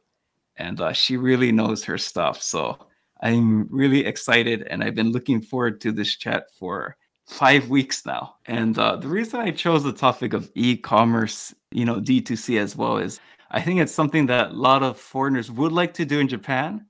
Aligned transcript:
and 0.58 0.80
uh, 0.80 0.94
she 0.94 1.17
really 1.17 1.52
knows 1.52 1.84
her 1.86 1.98
stuff. 1.98 2.44
So 2.44 2.78
I'm 3.23 3.67
really 3.72 4.06
excited, 4.06 4.67
and 4.70 4.84
I've 4.84 4.94
been 4.94 5.12
looking 5.12 5.42
forward 5.42 5.82
to 5.82 5.92
this 5.92 6.16
chat 6.16 6.52
for 6.60 6.95
five 7.26 7.70
weeks 7.70 8.06
now. 8.06 8.36
And 8.45 8.78
uh, 8.78 8.98
the 8.98 9.08
reason 9.08 9.39
I 9.39 9.52
chose 9.52 9.84
the 9.84 9.92
topic 9.92 10.34
of 10.34 10.52
e-commerce, 10.54 11.56
you 11.72 11.86
know, 11.86 12.00
D2C 12.00 12.60
as 12.60 12.76
well, 12.76 12.98
is 12.98 13.20
I 13.52 13.62
think 13.62 13.80
it's 13.80 13.94
something 13.94 14.26
that 14.28 14.52
a 14.52 14.54
lot 14.54 14.84
of 14.84 15.00
foreigners 15.00 15.52
would 15.52 15.72
like 15.72 15.94
to 15.96 16.06
do 16.06 16.20
in 16.20 16.28
Japan, 16.28 16.86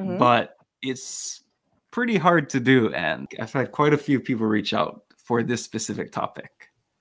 mm-hmm. 0.00 0.18
but 0.18 0.56
it's 0.82 1.42
pretty 1.90 2.16
hard 2.16 2.50
to 2.50 2.60
do. 2.60 2.92
And 2.94 3.28
I've 3.40 3.52
had 3.52 3.72
quite 3.72 3.92
a 3.92 3.98
few 3.98 4.20
people 4.20 4.46
reach 4.46 4.72
out 4.74 5.02
for 5.16 5.42
this 5.42 5.62
specific 5.62 6.12
topic. 6.12 6.50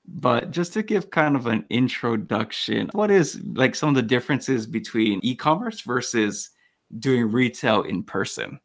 But 0.06 0.52
just 0.52 0.74
to 0.74 0.84
give 0.84 1.10
kind 1.10 1.36
of 1.36 1.48
an 1.48 1.66
introduction, 1.70 2.90
what 2.94 3.12
is 3.12 3.42
like 3.54 3.76
some 3.76 3.90
of 3.90 3.96
the 3.96 4.02
differences 4.02 4.66
between 4.66 5.20
e 5.22 5.36
commerce 5.36 5.82
versus 5.82 6.52
doing 7.00 7.30
retail 7.32 7.84
in 7.84 8.04
person? 8.04 8.60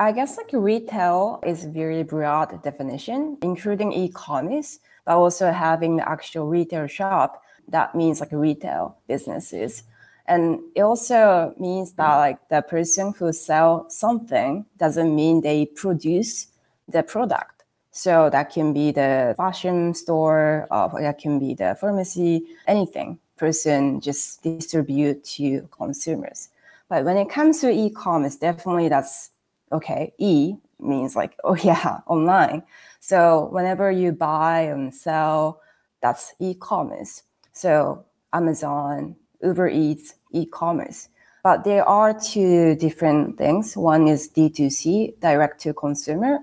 I 0.00 0.12
guess 0.12 0.38
like 0.38 0.48
retail 0.52 1.40
is 1.44 1.64
very 1.64 2.02
broad 2.02 2.62
definition, 2.62 3.36
including 3.42 3.92
e-commerce, 3.92 4.78
but 5.04 5.16
also 5.16 5.52
having 5.52 5.96
the 5.96 6.08
actual 6.08 6.46
retail 6.46 6.86
shop 6.86 7.42
that 7.70 7.94
means 7.94 8.20
like 8.20 8.32
retail 8.32 8.96
businesses. 9.06 9.84
And 10.26 10.60
it 10.76 10.82
also 10.82 11.54
means 11.58 11.92
that 11.92 12.10
mm. 12.10 12.18
like 12.18 12.48
the 12.48 12.62
person 12.62 13.12
who 13.18 13.32
sell 13.32 13.88
something 13.90 14.64
doesn't 14.78 15.14
mean 15.14 15.40
they 15.40 15.66
produce 15.66 16.48
the 16.88 17.02
product. 17.02 17.64
So 17.92 18.30
that 18.30 18.50
can 18.52 18.72
be 18.72 18.92
the 18.92 19.34
fashion 19.36 19.94
store 19.94 20.68
or 20.70 21.00
that 21.00 21.18
can 21.18 21.38
be 21.38 21.54
the 21.54 21.76
pharmacy 21.80 22.46
anything 22.68 23.18
person 23.36 24.00
just 24.00 24.42
distribute 24.42 25.24
to 25.24 25.66
consumers. 25.72 26.50
But 26.88 27.04
when 27.04 27.16
it 27.16 27.28
comes 27.30 27.60
to 27.60 27.70
e-commerce 27.70 28.36
definitely 28.36 28.88
that's 28.88 29.30
okay 29.72 30.12
e 30.18 30.54
means 30.78 31.16
like 31.16 31.36
oh 31.42 31.56
yeah 31.64 32.00
online. 32.06 32.62
So 33.00 33.48
whenever 33.50 33.90
you 33.90 34.12
buy 34.12 34.60
and 34.60 34.94
sell 34.94 35.60
that's 36.00 36.34
e-commerce 36.38 37.22
so 37.60 38.04
Amazon, 38.32 39.16
Uber 39.42 39.68
Eats, 39.68 40.14
e-commerce. 40.32 41.08
But 41.42 41.64
there 41.64 41.86
are 41.86 42.18
two 42.18 42.74
different 42.76 43.36
things. 43.36 43.76
One 43.76 44.08
is 44.08 44.28
D2C, 44.28 45.20
direct 45.20 45.60
to 45.62 45.74
consumer, 45.74 46.38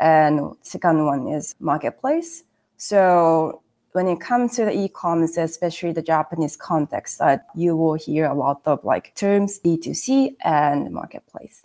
and 0.00 0.54
second 0.62 1.04
one 1.04 1.28
is 1.28 1.54
marketplace. 1.60 2.44
So 2.76 3.62
when 3.92 4.08
it 4.08 4.20
comes 4.20 4.56
to 4.56 4.64
the 4.64 4.72
e-commerce, 4.72 5.36
especially 5.36 5.92
the 5.92 6.02
Japanese 6.02 6.56
context, 6.56 7.18
that 7.18 7.46
you 7.54 7.76
will 7.76 7.94
hear 7.94 8.26
a 8.26 8.34
lot 8.34 8.60
of 8.66 8.84
like 8.84 9.14
terms 9.14 9.60
D2C 9.64 10.36
and 10.44 10.90
marketplace. 10.90 11.64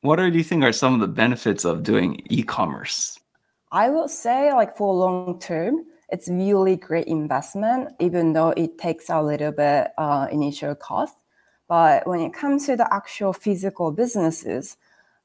What 0.00 0.16
do 0.16 0.26
you 0.26 0.42
think 0.42 0.64
are 0.64 0.72
some 0.72 0.94
of 0.94 1.00
the 1.00 1.08
benefits 1.08 1.64
of 1.64 1.82
doing 1.82 2.22
e-commerce? 2.30 3.18
I 3.70 3.90
will 3.90 4.08
say 4.08 4.52
like 4.52 4.76
for 4.76 4.94
long 4.94 5.38
term, 5.38 5.84
it's 6.12 6.28
really 6.28 6.76
great 6.76 7.06
investment, 7.06 7.92
even 7.98 8.32
though 8.32 8.50
it 8.50 8.78
takes 8.78 9.08
a 9.10 9.22
little 9.22 9.52
bit 9.52 9.88
uh, 9.96 10.26
initial 10.30 10.74
cost. 10.74 11.14
But 11.68 12.06
when 12.06 12.20
it 12.20 12.34
comes 12.34 12.66
to 12.66 12.76
the 12.76 12.92
actual 12.92 13.32
physical 13.32 13.92
businesses, 13.92 14.76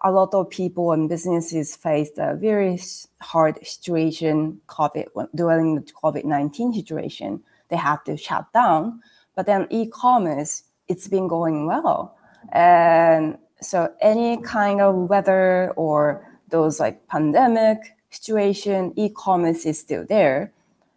a 0.03 0.11
lot 0.11 0.33
of 0.33 0.49
people 0.49 0.91
and 0.91 1.09
businesses 1.09 1.75
faced 1.75 2.17
a 2.17 2.35
very 2.35 2.79
hard 3.21 3.65
situation 3.65 4.61
COVID 4.67 5.07
during 5.33 5.75
the 5.75 5.81
COVID 5.81 6.25
nineteen 6.25 6.73
situation. 6.73 7.41
They 7.69 7.77
had 7.77 8.05
to 8.05 8.15
shut 8.15 8.51
down, 8.53 9.01
but 9.35 9.47
then 9.47 9.67
e-commerce 9.71 10.63
it's 10.87 11.07
been 11.07 11.27
going 11.27 11.65
well, 11.65 12.15
and 12.51 13.39
so 13.61 13.91
any 14.01 14.37
kind 14.43 14.81
of 14.81 15.09
weather 15.09 15.73
or 15.75 16.27
those 16.49 16.79
like 16.79 17.07
pandemic 17.07 17.79
situation, 18.11 18.93
e-commerce 18.95 19.65
is 19.65 19.79
still 19.79 20.05
there. 20.07 20.51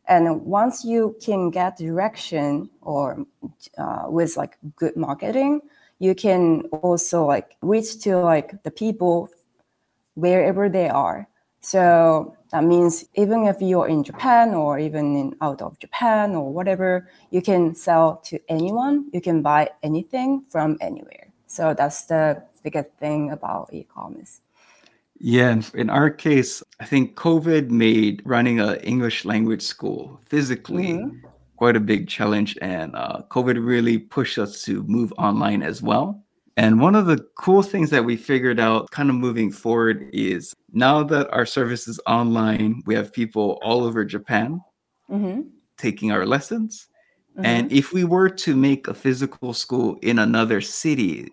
And 0.08 0.42
once 0.44 0.84
you 0.84 1.16
can 1.22 1.50
get 1.50 1.76
direction 1.76 2.70
or 2.80 3.26
uh, 3.76 4.06
with 4.08 4.36
like 4.36 4.56
good 4.76 4.96
marketing, 4.96 5.60
you 5.98 6.14
can 6.14 6.62
also 6.72 7.26
like 7.26 7.56
reach 7.60 8.00
to 8.04 8.16
like 8.18 8.62
the 8.62 8.70
people 8.70 9.28
wherever 10.14 10.68
they 10.68 10.88
are. 10.88 11.28
So 11.60 12.34
that 12.52 12.64
means 12.64 13.04
even 13.14 13.44
if 13.46 13.60
you're 13.60 13.88
in 13.88 14.02
Japan 14.02 14.54
or 14.54 14.78
even 14.78 15.16
in 15.16 15.36
out 15.42 15.60
of 15.60 15.78
Japan 15.78 16.34
or 16.34 16.50
whatever, 16.52 17.10
you 17.30 17.42
can 17.42 17.74
sell 17.74 18.16
to 18.24 18.38
anyone. 18.48 19.10
You 19.12 19.20
can 19.20 19.42
buy 19.42 19.70
anything 19.82 20.44
from 20.48 20.78
anywhere. 20.80 21.28
So 21.46 21.74
that's 21.74 22.06
the 22.06 22.42
biggest 22.62 22.90
thing 22.98 23.30
about 23.30 23.68
e-commerce. 23.72 24.40
Yeah, 25.20 25.50
in, 25.50 25.64
in 25.74 25.90
our 25.90 26.10
case, 26.10 26.62
I 26.80 26.84
think 26.84 27.16
COVID 27.16 27.70
made 27.70 28.22
running 28.24 28.60
an 28.60 28.76
English 28.76 29.24
language 29.24 29.62
school 29.62 30.20
physically 30.24 30.92
mm-hmm. 30.92 31.26
quite 31.56 31.76
a 31.76 31.80
big 31.80 32.08
challenge, 32.08 32.56
and 32.62 32.94
uh, 32.94 33.22
COVID 33.28 33.64
really 33.64 33.98
pushed 33.98 34.38
us 34.38 34.62
to 34.62 34.84
move 34.84 35.12
online 35.18 35.62
as 35.62 35.82
well. 35.82 36.22
And 36.56 36.80
one 36.80 36.96
of 36.96 37.06
the 37.06 37.24
cool 37.36 37.62
things 37.62 37.90
that 37.90 38.04
we 38.04 38.16
figured 38.16 38.58
out 38.58 38.90
kind 38.90 39.10
of 39.10 39.16
moving 39.16 39.52
forward 39.52 40.10
is 40.12 40.54
now 40.72 41.04
that 41.04 41.30
our 41.30 41.46
service 41.46 41.86
is 41.86 42.00
online, 42.06 42.82
we 42.84 42.96
have 42.96 43.12
people 43.12 43.60
all 43.62 43.84
over 43.84 44.04
Japan 44.04 44.60
mm-hmm. 45.08 45.42
taking 45.76 46.10
our 46.10 46.26
lessons. 46.26 46.88
Mm-hmm. 47.34 47.46
And 47.46 47.72
if 47.72 47.92
we 47.92 48.02
were 48.02 48.28
to 48.28 48.56
make 48.56 48.88
a 48.88 48.94
physical 48.94 49.52
school 49.52 49.98
in 50.02 50.18
another 50.18 50.60
city, 50.60 51.28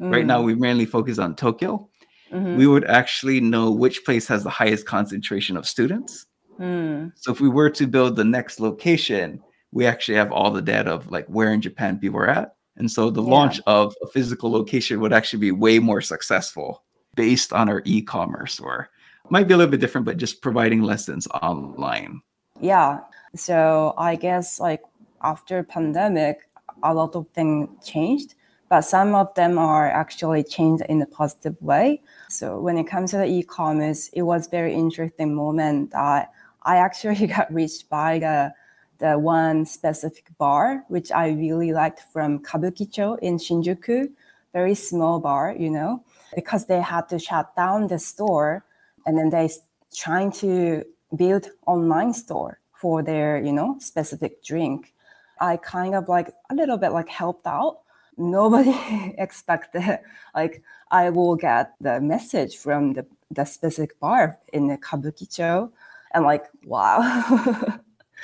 mm-hmm. 0.00 0.10
right 0.10 0.26
now 0.26 0.42
mm. 0.42 0.46
we 0.46 0.54
mainly 0.56 0.86
focus 0.86 1.20
on 1.20 1.36
Tokyo 1.36 1.88
mm-hmm. 2.34 2.56
we 2.56 2.66
would 2.66 2.84
actually 2.84 3.40
know 3.40 3.70
which 3.70 4.04
place 4.04 4.26
has 4.26 4.42
the 4.42 4.50
highest 4.50 4.86
concentration 4.86 5.56
of 5.56 5.66
students. 5.66 6.26
Mm. 6.58 7.12
So 7.16 7.32
if 7.32 7.40
we 7.40 7.48
were 7.48 7.70
to 7.70 7.86
build 7.86 8.16
the 8.16 8.24
next 8.24 8.60
location, 8.60 9.40
we 9.72 9.86
actually 9.86 10.16
have 10.16 10.32
all 10.32 10.50
the 10.50 10.62
data 10.62 10.90
of 10.90 11.10
like 11.10 11.26
where 11.26 11.52
in 11.52 11.60
Japan 11.60 11.98
people 11.98 12.20
are 12.20 12.28
at. 12.28 12.56
And 12.76 12.90
so 12.90 13.10
the 13.10 13.22
yeah. 13.22 13.30
launch 13.30 13.60
of 13.66 13.94
a 14.02 14.06
physical 14.08 14.50
location 14.50 15.00
would 15.00 15.12
actually 15.12 15.40
be 15.40 15.52
way 15.52 15.78
more 15.78 16.00
successful 16.00 16.82
based 17.14 17.52
on 17.52 17.68
our 17.68 17.82
e-commerce 17.84 18.58
or 18.58 18.88
might 19.30 19.48
be 19.48 19.54
a 19.54 19.56
little 19.56 19.70
bit 19.70 19.80
different, 19.80 20.04
but 20.04 20.16
just 20.16 20.42
providing 20.42 20.82
lessons 20.82 21.26
online. 21.42 22.20
Yeah. 22.60 23.00
So 23.34 23.94
I 23.96 24.16
guess 24.16 24.60
like 24.60 24.82
after 25.22 25.62
pandemic, 25.62 26.48
a 26.82 26.92
lot 26.92 27.14
of 27.14 27.26
things 27.34 27.68
changed, 27.84 28.34
but 28.74 28.80
some 28.80 29.14
of 29.14 29.32
them 29.34 29.56
are 29.56 29.88
actually 29.88 30.42
changed 30.42 30.82
in 30.88 31.00
a 31.00 31.06
positive 31.06 31.54
way. 31.62 32.02
So 32.28 32.58
when 32.58 32.76
it 32.76 32.88
comes 32.88 33.12
to 33.12 33.18
the 33.18 33.26
e-commerce, 33.26 34.10
it 34.12 34.22
was 34.22 34.48
very 34.48 34.74
interesting 34.74 35.32
moment 35.32 35.92
that 35.92 36.32
I 36.64 36.78
actually 36.78 37.24
got 37.36 37.54
reached 37.54 37.88
by 37.88 38.18
the 38.18 38.52
the 38.98 39.16
one 39.16 39.64
specific 39.64 40.26
bar 40.38 40.84
which 40.88 41.12
I 41.12 41.28
really 41.28 41.72
liked 41.72 42.00
from 42.12 42.40
Kabukicho 42.40 43.16
in 43.20 43.38
Shinjuku, 43.38 44.10
very 44.52 44.74
small 44.74 45.20
bar, 45.20 45.54
you 45.56 45.70
know, 45.70 46.02
because 46.34 46.66
they 46.66 46.80
had 46.80 47.08
to 47.10 47.20
shut 47.20 47.54
down 47.54 47.86
the 47.86 48.00
store 48.00 48.64
and 49.06 49.16
then 49.16 49.30
they 49.30 49.48
trying 49.94 50.32
to 50.42 50.82
build 51.14 51.46
online 51.66 52.12
store 52.12 52.58
for 52.72 53.04
their, 53.04 53.40
you 53.40 53.52
know, 53.52 53.76
specific 53.78 54.42
drink. 54.42 54.92
I 55.40 55.58
kind 55.58 55.94
of 55.94 56.08
like 56.08 56.34
a 56.50 56.56
little 56.56 56.76
bit 56.76 56.90
like 56.90 57.08
helped 57.08 57.46
out. 57.46 57.83
Nobody 58.16 58.74
expected 59.18 59.98
like 60.34 60.62
I 60.90 61.10
will 61.10 61.36
get 61.36 61.74
the 61.80 62.00
message 62.00 62.56
from 62.56 62.92
the, 62.92 63.06
the 63.30 63.44
specific 63.44 63.98
bar 64.00 64.38
in 64.52 64.68
the 64.68 64.78
Kabukicho 64.78 65.70
and 66.12 66.24
like 66.24 66.44
wow. 66.64 67.00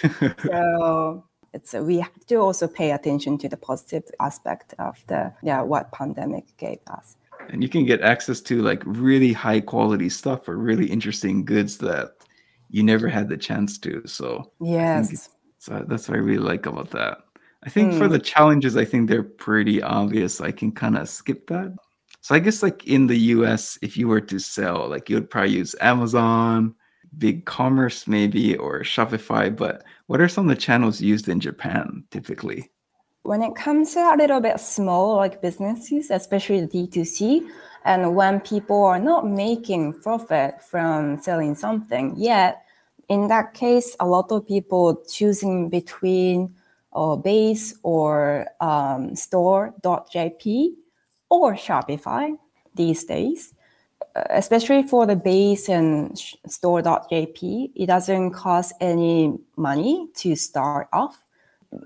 so 0.42 1.24
it's 1.52 1.74
we 1.74 1.98
have 1.98 2.26
to 2.26 2.36
also 2.36 2.68
pay 2.68 2.92
attention 2.92 3.38
to 3.38 3.48
the 3.48 3.56
positive 3.56 4.04
aspect 4.20 4.74
of 4.78 5.02
the 5.08 5.32
yeah 5.42 5.62
what 5.62 5.90
pandemic 5.92 6.44
gave 6.56 6.78
us. 6.88 7.16
And 7.48 7.62
you 7.62 7.68
can 7.68 7.84
get 7.84 8.00
access 8.02 8.40
to 8.42 8.62
like 8.62 8.82
really 8.86 9.32
high 9.32 9.60
quality 9.60 10.08
stuff 10.08 10.48
or 10.48 10.56
really 10.56 10.86
interesting 10.86 11.44
goods 11.44 11.78
that 11.78 12.12
you 12.68 12.84
never 12.84 13.08
had 13.08 13.28
the 13.28 13.36
chance 13.36 13.78
to. 13.78 14.06
So 14.06 14.52
yes. 14.60 15.28
so 15.58 15.74
uh, 15.74 15.82
that's 15.88 16.08
what 16.08 16.16
i 16.16 16.20
really 16.20 16.38
like 16.38 16.66
about 16.66 16.90
that 16.90 17.18
i 17.64 17.68
think 17.68 17.92
mm. 17.92 17.98
for 17.98 18.06
hmm. 18.06 18.12
the 18.12 18.18
challenges 18.18 18.76
i 18.76 18.84
think 18.84 19.08
they're 19.08 19.22
pretty 19.22 19.82
obvious 19.82 20.40
i 20.40 20.50
can 20.50 20.72
kind 20.72 20.96
of 20.96 21.08
skip 21.08 21.46
that 21.46 21.74
so 22.20 22.34
i 22.34 22.38
guess 22.38 22.62
like 22.62 22.86
in 22.86 23.06
the 23.06 23.16
us 23.16 23.78
if 23.82 23.96
you 23.96 24.08
were 24.08 24.20
to 24.20 24.38
sell 24.38 24.88
like 24.88 25.08
you 25.08 25.16
would 25.16 25.30
probably 25.30 25.52
use 25.52 25.74
amazon 25.80 26.74
Big 27.18 27.44
Commerce 27.44 28.06
maybe 28.06 28.56
or 28.56 28.80
Shopify, 28.80 29.54
but 29.54 29.84
what 30.06 30.20
are 30.20 30.28
some 30.28 30.48
of 30.48 30.54
the 30.54 30.60
channels 30.60 31.00
used 31.00 31.28
in 31.28 31.40
Japan 31.40 32.04
typically? 32.10 32.70
When 33.22 33.42
it 33.42 33.54
comes 33.54 33.94
to 33.94 34.00
a 34.00 34.16
little 34.16 34.40
bit 34.40 34.60
small 34.60 35.16
like 35.16 35.42
businesses, 35.42 36.10
especially 36.10 36.60
the 36.60 36.86
D2C, 36.86 37.48
and 37.84 38.14
when 38.14 38.40
people 38.40 38.84
are 38.84 38.98
not 38.98 39.26
making 39.26 40.00
profit 40.00 40.62
from 40.62 41.20
selling 41.20 41.54
something 41.54 42.14
yet, 42.16 42.62
in 43.08 43.28
that 43.28 43.54
case, 43.54 43.96
a 43.98 44.06
lot 44.06 44.30
of 44.30 44.46
people 44.46 45.02
choosing 45.08 45.68
between 45.68 46.54
uh, 46.92 47.16
base 47.16 47.74
or 47.82 48.46
um, 48.60 49.14
STORES.jp 49.14 50.74
or 51.28 51.54
Shopify 51.54 52.36
these 52.74 53.04
days 53.04 53.54
especially 54.14 54.82
for 54.82 55.06
the 55.06 55.16
base 55.16 55.68
and 55.68 56.18
STORES.jp, 56.46 57.70
it 57.74 57.86
doesn't 57.86 58.32
cost 58.32 58.74
any 58.80 59.38
money 59.56 60.08
to 60.16 60.34
start 60.34 60.88
off. 60.92 61.22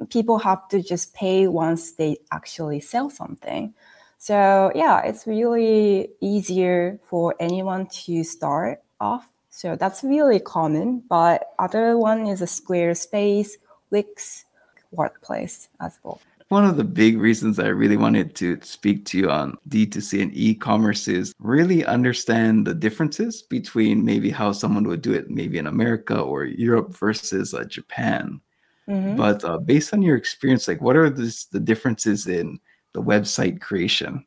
People 0.09 0.39
have 0.39 0.67
to 0.69 0.83
just 0.83 1.15
pay 1.15 1.47
once 1.47 1.93
they 1.93 2.17
actually 2.33 2.81
sell 2.81 3.11
something. 3.11 3.75
So 4.19 4.73
yeah, 4.75 5.03
it's 5.03 5.27
really 5.27 6.09
easier 6.21 6.99
for 7.05 7.35
anyone 7.39 7.87
to 8.05 8.25
start 8.25 8.83
off. 9.01 9.29
So 9.51 9.77
that's 9.77 10.03
really 10.03 10.41
common. 10.41 11.03
But 11.09 11.49
other 11.59 11.99
one 11.99 12.27
is 12.27 12.41
a 12.41 12.47
Squarespace, 12.47 13.51
Wix, 13.91 14.47
WordPress 14.94 15.69
as 15.81 15.99
well 16.02 16.20
one 16.49 16.64
of 16.64 16.76
the 16.76 16.85
big 16.85 17.19
reasons 17.19 17.58
I 17.58 17.69
really 17.69 17.96
wanted 17.96 18.35
to 18.37 18.58
speak 18.62 19.06
to 19.06 19.19
you 19.19 19.31
on 19.31 19.56
D2C 19.69 20.23
and 20.23 20.37
e 20.37 20.55
commerce 20.55 21.08
is 21.08 21.35
really 21.38 21.85
understand 21.87 22.67
the 22.67 22.75
differences 22.75 23.43
between 23.43 24.05
maybe 24.05 24.31
how 24.31 24.52
someone 24.52 24.85
would 24.85 25.02
do 25.02 25.12
it, 25.12 25.31
maybe 25.31 25.58
in 25.58 25.67
America 25.67 26.19
or 26.20 26.44
Europe 26.44 26.94
versus 26.94 27.55
uh, 27.55 27.64
Japan. 27.64 28.41
Mm-hmm. 28.88 29.17
But 29.17 29.44
uh, 29.44 29.58
based 29.58 29.94
on 29.94 30.02
your 30.02 30.17
experience, 30.17 30.69
like 30.69 30.82
what 30.82 30.96
are 30.96 31.08
this, 31.08 31.46
the 31.46 31.61
differences 31.61 32.26
in 32.26 32.61
the 32.93 33.02
website 33.02 33.61
creation? 33.61 34.25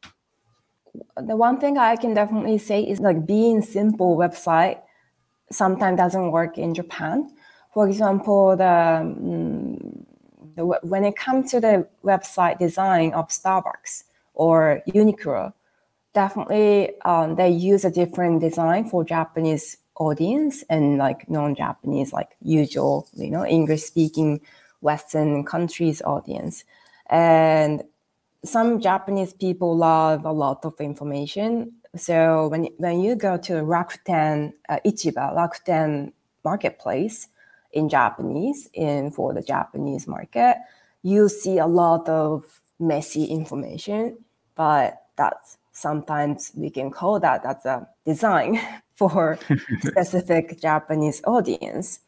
The 1.15 1.35
one 1.35 1.59
thing 1.59 1.77
I 1.77 1.95
can 1.95 2.15
definitely 2.15 2.57
say 2.57 2.81
is 2.81 2.99
like 2.99 3.27
being 3.27 3.61
simple 3.61 4.17
website 4.17 4.81
sometimes 5.51 5.97
doesn't 5.97 6.31
work 6.31 6.57
in 6.57 6.73
Japan. 6.73 7.29
For 7.73 7.87
example, 7.87 8.57
the 8.57 9.01
um, 9.01 10.06
when 10.65 11.03
it 11.03 11.15
comes 11.15 11.51
to 11.51 11.59
the 11.59 11.87
website 12.03 12.57
design 12.59 13.13
of 13.13 13.29
Starbucks 13.29 14.03
or 14.33 14.81
Uniqlo, 14.87 15.53
definitely 16.13 16.99
um, 17.01 17.35
they 17.35 17.49
use 17.49 17.85
a 17.85 17.91
different 17.91 18.41
design 18.41 18.89
for 18.89 19.03
Japanese 19.03 19.77
audience 19.95 20.63
and 20.69 20.97
like 20.97 21.29
non-Japanese, 21.29 22.13
like 22.13 22.35
usual, 22.41 23.07
you 23.13 23.29
know, 23.29 23.45
English-speaking 23.45 24.41
Western 24.81 25.43
countries 25.43 26.01
audience. 26.03 26.63
And 27.09 27.83
some 28.45 28.79
Japanese 28.79 29.33
people 29.33 29.75
love 29.75 30.25
a 30.25 30.31
lot 30.31 30.65
of 30.65 30.79
information. 30.79 31.73
So 31.95 32.47
when 32.49 32.65
when 32.77 32.99
you 33.01 33.15
go 33.15 33.37
to 33.37 33.53
Rakuten 33.53 34.53
uh, 34.69 34.79
Ichiba, 34.85 35.33
Rakuten 35.35 36.13
Marketplace, 36.43 37.27
in 37.71 37.89
Japanese 37.89 38.69
in 38.73 39.11
for 39.11 39.33
the 39.33 39.41
Japanese 39.41 40.07
market, 40.07 40.57
you 41.03 41.29
see 41.29 41.57
a 41.57 41.67
lot 41.67 42.07
of 42.09 42.43
messy 42.79 43.25
information, 43.25 44.17
but 44.55 45.03
that's 45.15 45.57
sometimes 45.71 46.51
we 46.55 46.69
can 46.69 46.89
call 46.89 47.19
that 47.19 47.43
that's 47.43 47.65
a 47.65 47.87
design 48.05 48.59
for 48.95 49.37
specific 49.81 50.59
Japanese 50.59 51.21
audience. 51.25 51.99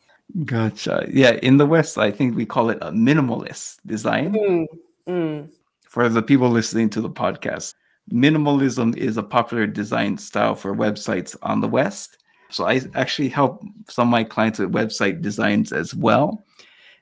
Gotcha. 0.46 1.08
Yeah, 1.12 1.40
in 1.42 1.58
the 1.58 1.66
West, 1.66 1.98
I 1.98 2.12
think 2.12 2.36
we 2.36 2.46
call 2.46 2.70
it 2.70 2.78
a 2.82 2.92
minimalist 2.92 3.78
design. 3.86 4.34
Mm, 4.34 4.66
mm. 5.08 5.50
For 5.84 6.08
the 6.08 6.22
people 6.22 6.50
listening 6.50 6.90
to 6.92 7.02
the 7.02 7.10
podcast, 7.10 7.74
minimalism 8.12 8.96
is 8.96 9.18
a 9.18 9.24
popular 9.24 9.66
design 9.66 10.18
style 10.18 10.54
for 10.54 10.76
websites 10.76 11.36
on 11.42 11.62
the 11.62 11.68
West. 11.68 12.24
So 12.50 12.66
I 12.66 12.82
actually 12.96 13.30
help 13.30 13.64
some 13.88 14.08
of 14.08 14.12
my 14.12 14.24
clients 14.24 14.60
with 14.60 14.72
website 14.72 15.22
designs 15.22 15.72
as 15.72 15.94
well. 15.94 16.44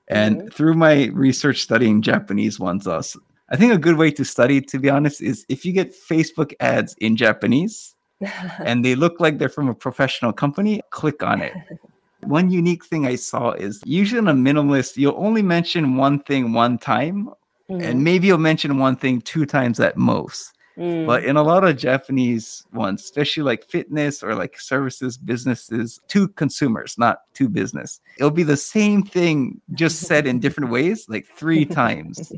And 0.07 0.37
mm-hmm. 0.37 0.47
through 0.49 0.75
my 0.75 1.05
research 1.13 1.61
studying 1.61 2.01
Japanese 2.01 2.59
ones, 2.59 2.87
us, 2.87 3.15
uh, 3.15 3.19
I 3.49 3.55
think 3.55 3.73
a 3.73 3.77
good 3.77 3.97
way 3.97 4.11
to 4.11 4.25
study, 4.25 4.59
to 4.61 4.79
be 4.79 4.89
honest, 4.89 5.21
is 5.21 5.45
if 5.47 5.65
you 5.65 5.71
get 5.71 5.95
Facebook 5.95 6.53
ads 6.59 6.95
in 6.99 7.15
Japanese 7.15 7.95
and 8.59 8.83
they 8.83 8.95
look 8.95 9.19
like 9.19 9.37
they're 9.37 9.49
from 9.49 9.69
a 9.69 9.75
professional 9.75 10.33
company, 10.33 10.81
click 10.89 11.23
on 11.23 11.41
it. 11.41 11.53
One 12.23 12.51
unique 12.51 12.83
thing 12.85 13.05
I 13.05 13.15
saw 13.15 13.51
is 13.51 13.81
usually 13.85 14.19
in 14.19 14.27
a 14.27 14.33
minimalist, 14.33 14.97
you'll 14.97 15.15
only 15.17 15.43
mention 15.43 15.95
one 15.97 16.19
thing 16.23 16.51
one 16.51 16.79
time, 16.79 17.29
mm-hmm. 17.69 17.79
and 17.79 18.03
maybe 18.03 18.27
you'll 18.27 18.39
mention 18.39 18.79
one 18.79 18.95
thing 18.95 19.21
two 19.21 19.45
times 19.45 19.79
at 19.79 19.97
most. 19.97 20.56
Mm. 20.77 21.07
But 21.07 21.25
in 21.25 21.37
a 21.37 21.43
lot 21.43 21.63
of 21.63 21.75
Japanese 21.75 22.65
ones, 22.71 23.03
especially 23.03 23.43
like 23.43 23.65
fitness 23.65 24.21
or 24.21 24.35
like 24.35 24.59
services, 24.59 25.17
businesses 25.17 25.99
to 26.09 26.27
consumers, 26.29 26.97
not 26.97 27.21
to 27.33 27.49
business, 27.49 27.99
it'll 28.17 28.29
be 28.29 28.43
the 28.43 28.57
same 28.57 29.03
thing 29.03 29.59
just 29.73 30.01
said 30.01 30.27
in 30.27 30.39
different 30.45 30.69
ways, 30.69 31.05
like 31.09 31.25
three 31.35 31.65
times. 31.65 32.31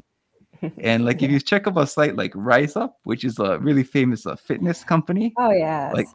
And 0.78 1.06
like 1.06 1.22
if 1.22 1.32
you 1.32 1.40
check 1.40 1.68
up 1.68 1.78
a 1.78 1.88
site 1.88 2.16
like 2.16 2.34
RIZAP, 2.34 2.92
which 3.04 3.24
is 3.24 3.40
a 3.40 3.60
really 3.60 3.84
famous 3.84 4.26
uh, 4.26 4.36
fitness 4.36 4.84
company. 4.84 5.34
Oh 5.38 5.52
yeah. 5.52 5.92
Like 5.94 6.08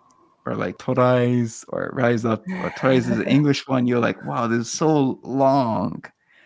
or 0.47 0.55
like 0.55 0.77
TORAIZ 0.79 1.65
or 1.69 1.91
RIZAP 1.95 2.43
or 2.63 2.71
TORAIZ 2.71 2.99
is 2.99 3.09
an 3.09 3.23
English 3.29 3.67
one. 3.67 3.87
You're 3.87 4.01
like, 4.01 4.23
wow, 4.25 4.47
this 4.47 4.61
is 4.61 4.71
so 4.71 5.19
long. 5.23 6.05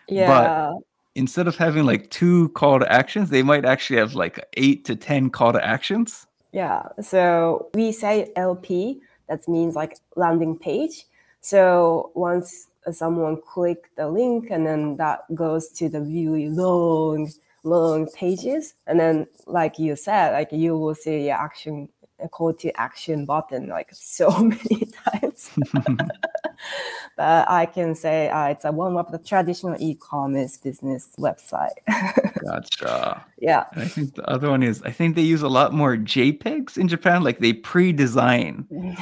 Yeah. 0.09 0.29
But 0.29 0.75
instead 1.19 1.49
of 1.49 1.57
having 1.57 1.85
like 1.85 2.09
two 2.11 2.49
call 2.51 2.79
to 2.79 2.91
actions, 2.91 3.31
they 3.31 3.43
might 3.43 3.65
actually 3.65 3.99
have 3.99 4.15
like 4.15 4.47
eight 4.55 4.85
to 4.85 4.95
10 4.95 5.31
call 5.31 5.53
to 5.53 5.65
actions. 5.65 6.27
Yeah. 6.53 6.85
So 7.03 7.69
we 7.75 7.93
say 7.93 8.33
LP, 8.37 9.01
that 9.29 9.47
means 9.49 9.75
like 9.75 9.99
landing 10.15 10.57
page. 10.57 11.05
So 11.41 12.13
once 12.15 12.69
someone 12.93 13.43
click 13.43 13.91
the 13.97 14.09
link 14.09 14.49
and 14.51 14.67
then 14.67 14.97
that 14.97 15.21
goes 15.35 15.69
to 15.71 15.89
the 15.89 16.01
really 16.01 16.49
long, 16.49 17.31
long 17.65 18.09
pages. 18.13 18.75
And 18.87 18.99
then 18.99 19.27
like 19.47 19.79
you 19.79 19.97
said, 19.97 20.33
like 20.33 20.53
you 20.53 20.79
will 20.79 20.95
see 20.95 21.25
the 21.25 21.31
action 21.31 21.89
a 22.21 22.29
call 22.29 22.53
to 22.53 22.81
action 22.81 23.25
button 23.25 23.69
like 23.69 23.91
so 23.93 24.31
many 24.39 24.87
times. 25.05 25.51
but 27.17 27.49
I 27.49 27.67
can 27.67 27.95
say 27.95 28.29
uh, 28.29 28.47
it's 28.49 28.65
a 28.65 28.73
one 28.73 28.97
of 28.97 29.11
the 29.11 29.19
traditional 29.19 29.77
e-commerce 29.79 30.57
business 30.57 31.09
website. 31.19 31.77
gotcha. 32.45 33.25
Yeah. 33.39 33.65
And 33.73 33.83
I 33.83 33.89
think 33.89 34.15
the 34.15 34.29
other 34.29 34.51
one 34.51 34.63
is 34.63 34.83
I 34.83 34.91
think 34.91 35.17
they 35.17 35.23
use 35.23 35.43
a 35.43 35.49
lot 35.49 35.73
more 35.73 35.97
JPEGs 35.97 36.79
in 36.79 36.89
Japan. 36.89 37.23
Like 37.23 37.39
they 37.41 37.53
pre-design 37.53 38.67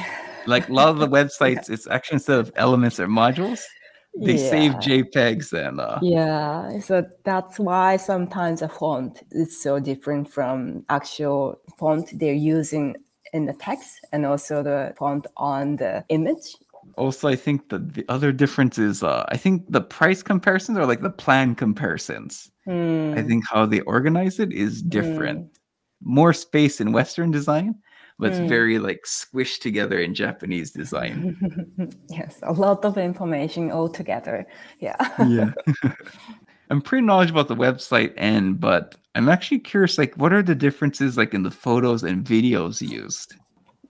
like 0.47 0.69
a 0.69 0.73
lot 0.73 0.89
of 0.89 0.97
the 0.99 1.07
websites, 1.07 1.69
it's 1.69 1.87
actually 1.87 2.15
instead 2.15 2.39
of 2.39 2.51
elements 2.55 2.99
or 2.99 3.07
modules, 3.07 3.61
they 4.19 4.33
Yeah. 4.33 4.49
save 4.49 4.71
JPEGs 4.79 5.53
and 5.53 5.79
uh, 5.79 5.99
Yeah, 6.01 6.79
so 6.79 7.03
that's 7.23 7.59
why 7.59 7.97
sometimes 7.97 8.61
the 8.61 8.69
font 8.69 9.23
is 9.31 9.61
so 9.61 9.79
different 9.79 10.31
from 10.31 10.85
actual 10.89 11.59
font 11.77 12.09
they're 12.17 12.33
using 12.33 12.95
in 13.33 13.45
the 13.45 13.53
text 13.53 13.99
and 14.13 14.25
also 14.25 14.63
the 14.63 14.93
font 14.97 15.27
on 15.35 15.75
the 15.75 16.03
image. 16.09 16.55
Also 16.97 17.27
I 17.27 17.35
think 17.35 17.69
the, 17.69 17.79
the 17.79 18.05
other 18.09 18.31
difference 18.31 18.77
is 18.77 19.03
uh, 19.03 19.25
I 19.29 19.37
think 19.37 19.63
the 19.71 19.81
price 19.81 20.23
comparisons 20.23 20.77
are 20.77 20.85
like 20.85 21.01
the 21.01 21.09
plan 21.09 21.55
comparisons. 21.55 22.51
I 22.67 23.21
Hmm. 23.21 23.27
think 23.27 23.43
how 23.49 23.65
they 23.65 23.81
organize 23.81 24.39
it 24.39 24.51
is 24.51 24.81
different. 24.81 25.47
More 26.01 26.33
space 26.33 26.81
in 26.81 26.91
Western 26.91 27.31
design, 27.31 27.75
but 28.19 28.29
it's 28.31 28.39
Mm. 28.39 28.49
very 28.49 28.79
like 28.79 29.01
squished 29.05 29.61
together 29.61 29.99
in 29.99 30.13
Japanese 30.13 30.71
design. 30.71 31.35
yes, 32.09 32.39
a 32.43 32.51
lot 32.51 32.83
of 32.85 32.97
information 32.97 33.71
all 33.71 33.89
together. 33.89 34.45
Yeah. 34.79 34.97
yeah. 35.27 35.51
I'm 36.69 36.81
pretty 36.81 37.05
knowledgeable 37.05 37.41
about 37.41 37.47
the 37.47 37.55
website 37.55 38.13
end, 38.17 38.59
but 38.59 38.95
I'm 39.15 39.29
actually 39.29 39.59
curious 39.59 39.97
like 39.97 40.13
what 40.15 40.33
are 40.33 40.43
the 40.43 40.55
differences 40.55 41.17
like 41.17 41.33
in 41.33 41.43
the 41.43 41.51
photos 41.51 42.03
and 42.03 42.25
videos 42.25 42.81
used? 42.81 43.35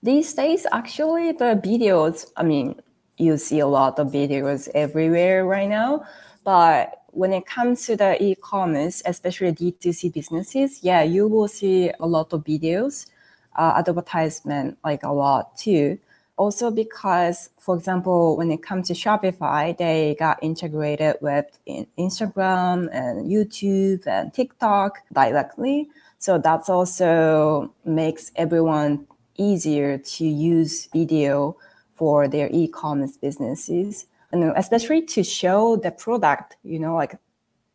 These 0.04 0.34
days, 0.36 0.68
actually, 0.72 1.32
the 1.32 1.60
videos, 1.64 2.28
I 2.38 2.44
mean, 2.44 2.76
you 3.18 3.38
see 3.38 3.60
a 3.60 3.68
lot 3.68 4.00
of 4.00 4.08
videos 4.08 4.70
everywhere 4.76 5.46
right 5.46 5.70
now. 5.70 6.06
But 6.44 7.02
when 7.12 7.34
it 7.34 7.46
comes 7.46 7.86
to 7.88 7.96
the 7.96 8.22
e 8.24 8.36
commerce, 8.36 9.02
especially 9.06 9.52
D2C 9.52 10.14
businesses, 10.14 10.84
yeah, 10.84 11.02
you 11.02 11.28
will 11.28 11.48
see 11.48 11.92
a 12.00 12.06
lot 12.06 12.32
of 12.32 12.44
videos, 12.44 13.08
uh, 13.56 13.74
advertisement, 13.78 14.78
like 14.84 15.04
a 15.04 15.12
lot 15.12 15.58
too. 15.58 16.00
Also, 16.38 16.70
because, 16.70 17.50
for 17.58 17.76
example, 17.76 18.38
when 18.38 18.52
it 18.52 18.62
comes 18.62 18.88
to 18.88 18.94
Shopify, 18.94 19.76
they 19.76 20.16
got 20.20 20.38
integrated 20.44 21.16
with 21.20 21.46
in- 21.66 21.88
Instagram 21.98 22.88
and 22.94 23.26
YouTube 23.26 24.06
and 24.06 24.32
TikTok 24.32 25.00
directly. 25.12 25.90
So 26.20 26.38
that's 26.38 26.70
also 26.70 27.74
makes 27.86 28.32
everyone 28.36 29.08
easier 29.38 29.98
to 29.98 30.26
use 30.26 30.88
video 30.94 31.58
for 31.98 32.28
their 32.28 32.50
e-commerce 32.52 33.18
businesses 33.18 34.06
and 34.32 34.54
especially 34.56 35.02
to 35.02 35.24
show 35.24 35.76
the 35.78 35.92
product 35.92 36.58
you 36.64 36.80
know 36.80 36.96
like 36.96 37.14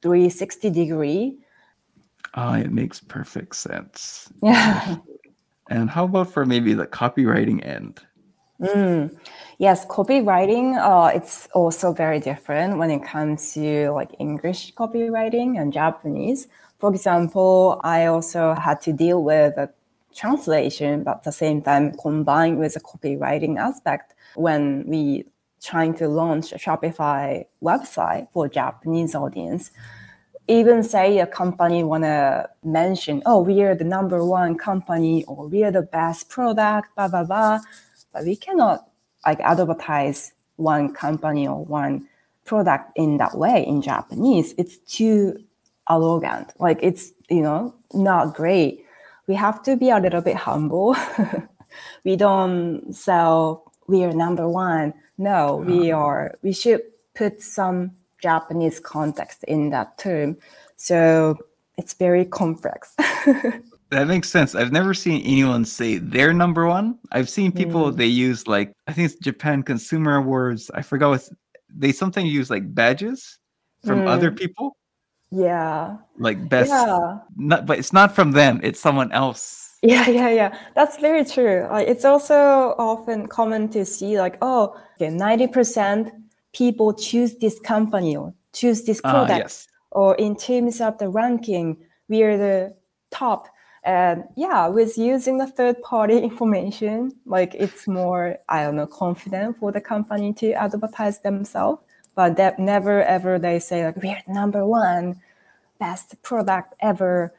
360 0.02 0.70
degree 0.70 1.36
Ah, 2.34 2.56
it 2.56 2.72
makes 2.72 2.98
perfect 2.98 3.56
sense. 3.56 4.32
yeah 4.42 4.96
And 5.72 5.88
how 5.88 6.04
about 6.04 6.30
for 6.30 6.44
maybe 6.44 6.74
the 6.74 6.86
copywriting 6.86 7.64
end? 7.66 8.00
Mm. 8.60 9.10
Yes, 9.58 9.86
copywriting, 9.86 10.76
uh, 10.76 11.10
it's 11.16 11.48
also 11.54 11.92
very 11.92 12.20
different 12.20 12.78
when 12.78 12.90
it 12.90 13.02
comes 13.04 13.54
to 13.54 13.90
like 13.90 14.10
English 14.18 14.74
copywriting 14.74 15.60
and 15.60 15.72
Japanese. 15.72 16.48
For 16.78 16.90
example, 16.92 17.80
I 17.84 18.06
also 18.06 18.54
had 18.54 18.80
to 18.82 18.92
deal 18.92 19.22
with 19.22 19.56
a 19.56 19.70
translation, 20.14 21.02
but 21.04 21.18
at 21.18 21.24
the 21.24 21.32
same 21.32 21.62
time 21.62 21.92
combined 22.00 22.58
with 22.58 22.74
the 22.74 22.80
copywriting 22.80 23.58
aspect 23.58 24.14
when 24.34 24.84
we 24.86 25.24
trying 25.62 25.94
to 25.94 26.08
launch 26.08 26.52
a 26.52 26.56
Shopify 26.56 27.44
website 27.62 28.26
for 28.32 28.48
Japanese 28.48 29.14
audience. 29.14 29.70
Even 30.48 30.82
say 30.82 31.20
a 31.20 31.26
company 31.26 31.84
wanna 31.84 32.48
mention, 32.64 33.22
oh, 33.26 33.40
we 33.40 33.62
are 33.62 33.76
the 33.76 33.84
number 33.84 34.24
one 34.24 34.58
company 34.58 35.24
or 35.26 35.46
we 35.46 35.62
are 35.62 35.70
the 35.70 35.82
best 35.82 36.28
product, 36.28 36.88
blah 36.96 37.08
blah 37.08 37.24
blah 37.24 37.60
but 38.12 38.24
we 38.24 38.36
cannot 38.36 38.86
like 39.26 39.40
advertise 39.40 40.32
one 40.56 40.92
company 40.92 41.48
or 41.48 41.64
one 41.64 42.06
product 42.44 42.90
in 42.96 43.16
that 43.18 43.36
way 43.36 43.64
in 43.66 43.82
Japanese. 43.82 44.54
It's 44.58 44.76
too 44.78 45.38
arrogant. 45.90 46.52
Like 46.58 46.78
it's 46.82 47.12
you 47.30 47.40
know 47.40 47.74
not 47.94 48.34
great. 48.34 48.84
We 49.28 49.34
have 49.34 49.62
to 49.64 49.76
be 49.76 49.90
a 49.90 49.98
little 49.98 50.20
bit 50.20 50.36
humble. 50.36 50.96
we 52.04 52.16
don't 52.16 52.92
sell 52.94 53.64
we 53.88 54.04
are 54.04 54.12
number 54.12 54.48
one. 54.48 54.94
No, 55.18 55.56
we 55.56 55.90
are 55.92 56.34
we 56.42 56.52
should 56.52 56.82
put 57.14 57.42
some 57.42 57.90
Japanese 58.22 58.80
context 58.80 59.44
in 59.44 59.70
that 59.70 59.98
term. 59.98 60.36
So 60.76 61.36
it's 61.78 61.94
very 61.94 62.24
complex. 62.24 62.94
That 63.92 64.06
makes 64.06 64.30
sense. 64.30 64.54
I've 64.54 64.72
never 64.72 64.94
seen 64.94 65.20
anyone 65.20 65.66
say 65.66 65.98
they're 65.98 66.32
number 66.32 66.66
one. 66.66 66.98
I've 67.12 67.28
seen 67.28 67.52
people 67.52 67.92
Mm. 67.92 67.96
they 67.98 68.06
use 68.06 68.48
like 68.48 68.72
I 68.86 68.94
think 68.94 69.10
it's 69.10 69.20
Japan 69.20 69.62
Consumer 69.62 70.16
Awards. 70.16 70.70
I 70.72 70.80
forgot 70.80 71.10
what 71.10 71.28
they 71.68 71.92
sometimes 71.92 72.30
use 72.32 72.48
like 72.48 72.74
badges 72.74 73.38
from 73.84 74.08
other 74.08 74.30
Mm. 74.30 74.38
people, 74.38 74.76
yeah. 75.32 75.96
like 76.18 76.48
best. 76.48 76.70
Yeah. 76.70 77.18
Not, 77.36 77.66
but 77.66 77.78
it's 77.78 77.92
not 77.92 78.14
from 78.14 78.32
them. 78.32 78.60
It's 78.62 78.78
someone 78.80 79.10
else. 79.12 79.78
Yeah, 79.82 80.08
yeah, 80.08 80.30
yeah. 80.30 80.58
That's 80.74 80.98
very 80.98 81.24
true. 81.24 81.66
Like 81.70 81.88
it's 81.88 82.04
also 82.04 82.74
often 82.78 83.26
common 83.26 83.68
to 83.70 83.84
see 83.84 84.18
like, 84.20 84.38
oh, 84.40 84.76
okay, 84.96 85.08
90% 85.10 86.12
people 86.52 86.92
choose 86.94 87.34
this 87.38 87.58
company 87.58 88.16
or 88.16 88.32
choose 88.52 88.84
this 88.84 89.00
Ah, 89.04 89.10
product. 89.10 89.38
yes. 89.38 89.68
Or 89.90 90.14
in 90.16 90.36
terms 90.36 90.80
of 90.80 90.98
the 90.98 91.08
ranking, 91.08 91.76
we 92.08 92.22
are 92.22 92.36
the 92.36 92.74
top. 93.10 93.46
And 93.84 94.24
yeah, 94.36 94.68
with 94.68 94.96
using 94.96 95.38
the 95.38 95.48
third 95.48 95.82
party 95.82 96.18
information, 96.30 97.10
like 97.26 97.54
it's 97.54 97.88
more, 97.88 98.36
I 98.48 98.62
don't 98.62 98.76
know, 98.76 98.86
confident 98.86 99.56
for 99.58 99.72
the 99.72 99.80
company 99.80 100.32
to 100.34 100.52
advertise 100.52 101.18
themselves. 101.20 101.82
But 102.14 102.36
that 102.36 102.58
never 102.58 103.02
ever 103.02 103.38
they 103.38 103.58
say 103.58 103.86
like 103.86 103.96
we're 103.96 104.22
number 104.28 104.66
one, 104.66 105.20
best 105.78 106.22
product 106.22 106.74
ever. 106.80 107.32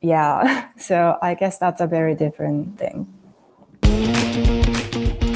Yeah. 0.00 0.68
So 0.78 1.16
I 1.22 1.34
guess 1.34 1.58
that's 1.58 1.80
a 1.80 1.86
very 1.86 2.16
different 2.16 2.76
thing. 2.76 3.06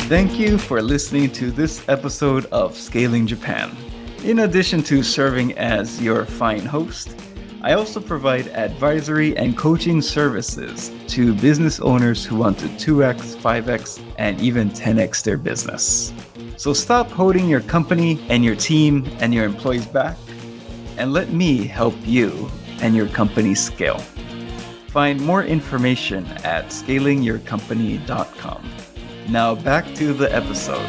Thank 0.08 0.38
you 0.38 0.58
for 0.58 0.82
listening 0.82 1.30
to 1.32 1.52
this 1.52 1.88
episode 1.88 2.46
of 2.46 2.76
Scaling 2.76 3.26
Japan. 3.28 3.76
In 4.24 4.40
addition 4.40 4.82
to 4.84 5.04
serving 5.04 5.56
as 5.56 6.02
your 6.02 6.24
fine 6.24 6.66
host, 6.66 7.14
I 7.62 7.72
also 7.72 8.00
provide 8.00 8.48
advisory 8.48 9.36
and 9.36 9.56
coaching 9.56 10.00
services 10.00 10.92
to 11.08 11.34
business 11.34 11.80
owners 11.80 12.24
who 12.24 12.36
want 12.36 12.58
to 12.58 12.66
2x, 12.66 13.36
5x, 13.36 14.00
and 14.18 14.40
even 14.40 14.70
10x 14.70 15.24
their 15.24 15.36
business. 15.36 16.12
So 16.56 16.72
stop 16.72 17.10
holding 17.10 17.48
your 17.48 17.60
company 17.60 18.24
and 18.28 18.44
your 18.44 18.56
team 18.56 19.08
and 19.20 19.34
your 19.34 19.44
employees 19.44 19.86
back 19.86 20.16
and 20.96 21.12
let 21.12 21.32
me 21.32 21.66
help 21.66 21.94
you 22.04 22.50
and 22.80 22.94
your 22.94 23.08
company 23.08 23.54
scale. 23.54 23.98
Find 24.88 25.20
more 25.20 25.44
information 25.44 26.26
at 26.44 26.68
scalingyourcompany.com. 26.68 28.70
Now 29.28 29.54
back 29.54 29.94
to 29.96 30.14
the 30.14 30.34
episode. 30.34 30.88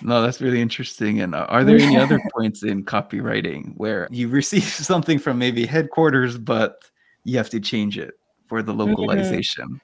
No, 0.00 0.22
that's 0.22 0.40
really 0.40 0.60
interesting. 0.60 1.20
And 1.20 1.34
are 1.34 1.64
there 1.64 1.76
any 1.76 1.96
other 1.96 2.20
points 2.34 2.62
in 2.62 2.84
copywriting 2.84 3.74
where 3.76 4.08
you 4.10 4.28
receive 4.28 4.64
something 4.64 5.18
from 5.18 5.38
maybe 5.38 5.66
headquarters, 5.66 6.38
but 6.38 6.90
you 7.24 7.36
have 7.36 7.50
to 7.50 7.60
change 7.60 7.98
it 7.98 8.14
for 8.48 8.62
the 8.62 8.72
mm-hmm. 8.72 8.90
localization? 8.90 9.80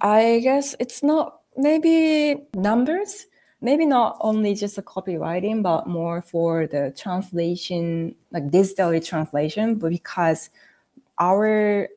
I 0.00 0.40
guess 0.42 0.74
it's 0.80 1.04
not 1.04 1.41
maybe 1.56 2.42
numbers, 2.54 3.26
maybe 3.60 3.86
not 3.86 4.16
only 4.20 4.54
just 4.54 4.76
the 4.76 4.82
copywriting, 4.82 5.62
but 5.62 5.86
more 5.86 6.22
for 6.22 6.66
the 6.66 6.92
translation, 6.96 8.14
like 8.30 8.50
digitally 8.50 9.04
translation, 9.04 9.76
but 9.76 9.90
because 9.90 10.50
our 11.18 11.88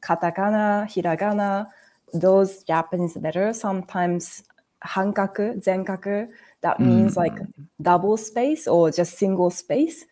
katakana, 0.00 0.86
hiragana, 0.86 1.66
those 2.12 2.62
Japanese 2.62 3.16
letters 3.16 3.60
sometimes 3.60 4.44
hankaku, 4.84 5.62
zenkaku, 5.62 6.28
that 6.60 6.80
means 6.80 7.14
mm. 7.14 7.16
like 7.16 7.38
double 7.82 8.16
space 8.16 8.66
or 8.66 8.90
just 8.90 9.18
single 9.18 9.50
space. 9.50 10.04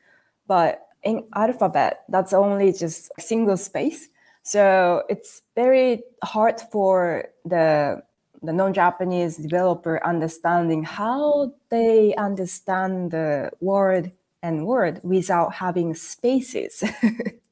But 0.46 0.86
in 1.02 1.24
alphabet, 1.34 2.04
that's 2.08 2.32
only 2.32 2.72
just 2.72 3.10
single 3.18 3.56
space. 3.56 4.08
So 4.42 5.04
it's 5.08 5.42
very 5.54 6.02
hard 6.24 6.60
for 6.72 7.26
the 7.44 8.02
the 8.42 8.52
non-Japanese 8.52 9.36
developer 9.36 10.04
understanding 10.04 10.82
how 10.82 11.52
they 11.70 12.14
understand 12.16 13.10
the 13.12 13.50
word 13.60 14.12
and 14.42 14.66
word 14.66 15.00
without 15.04 15.54
having 15.54 15.94
spaces 15.94 16.82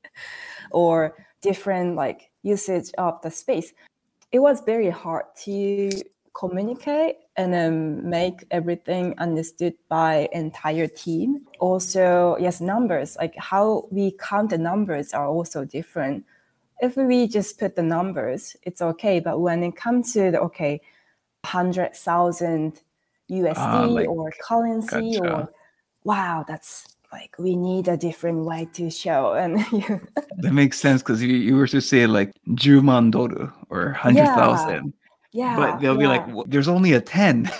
or 0.70 1.14
different 1.40 1.94
like 1.94 2.30
usage 2.42 2.90
of 2.99 3.20
the 3.23 3.30
space. 3.30 3.73
It 4.32 4.40
was 4.40 4.61
very 4.62 4.90
hard 4.90 5.25
to 5.44 5.90
communicate 6.35 7.16
and 7.37 7.52
then 7.52 8.09
make 8.09 8.44
everything 8.50 9.14
understood 9.18 9.75
by 9.88 10.28
entire 10.32 10.87
team. 10.87 11.47
Also, 11.59 12.37
yes, 12.40 12.61
numbers 12.61 13.16
like 13.16 13.35
how 13.37 13.87
we 13.90 14.16
count 14.18 14.50
the 14.50 14.59
numbers 14.59 15.12
are 15.12 15.26
also 15.26 15.64
different 15.64 16.25
if 16.80 16.96
we 16.96 17.26
just 17.28 17.58
put 17.58 17.76
the 17.76 17.82
numbers, 17.82 18.56
it's 18.62 18.80
okay. 18.82 19.20
But 19.20 19.40
when 19.40 19.62
it 19.62 19.76
comes 19.76 20.12
to 20.14 20.30
the 20.30 20.40
okay, 20.40 20.80
hundred 21.44 21.94
thousand 21.96 22.80
USD 23.30 23.54
Ah, 23.56 23.84
like- 23.87 24.08
or 24.08 24.30
currency 24.42 25.18
gotcha. 25.18 25.32
or 25.32 25.52
wow, 26.04 26.44
that's 26.46 26.87
like 27.12 27.34
we 27.38 27.56
need 27.56 27.88
a 27.88 27.96
different 27.96 28.44
way 28.44 28.68
to 28.75 28.90
show 28.90 29.32
and 29.42 29.58
That 30.38 30.52
makes 30.52 30.78
sense 30.78 31.02
because 31.02 31.22
you, 31.22 31.34
you 31.34 31.56
were 31.56 31.66
to 31.68 31.80
say 31.80 32.06
like 32.06 32.32
Juman 32.50 33.10
doru 33.12 33.52
or 33.68 33.87
100,000. 33.92 34.92
yeah. 35.32 35.44
yeah. 35.44 35.56
but 35.56 35.80
they'll 35.80 35.96
be 35.96 36.06
like, 36.06 36.26
"Well, 36.28 36.44
there's 36.49 36.68
only 36.68 36.92
a 36.92 37.00
10. 37.00 37.50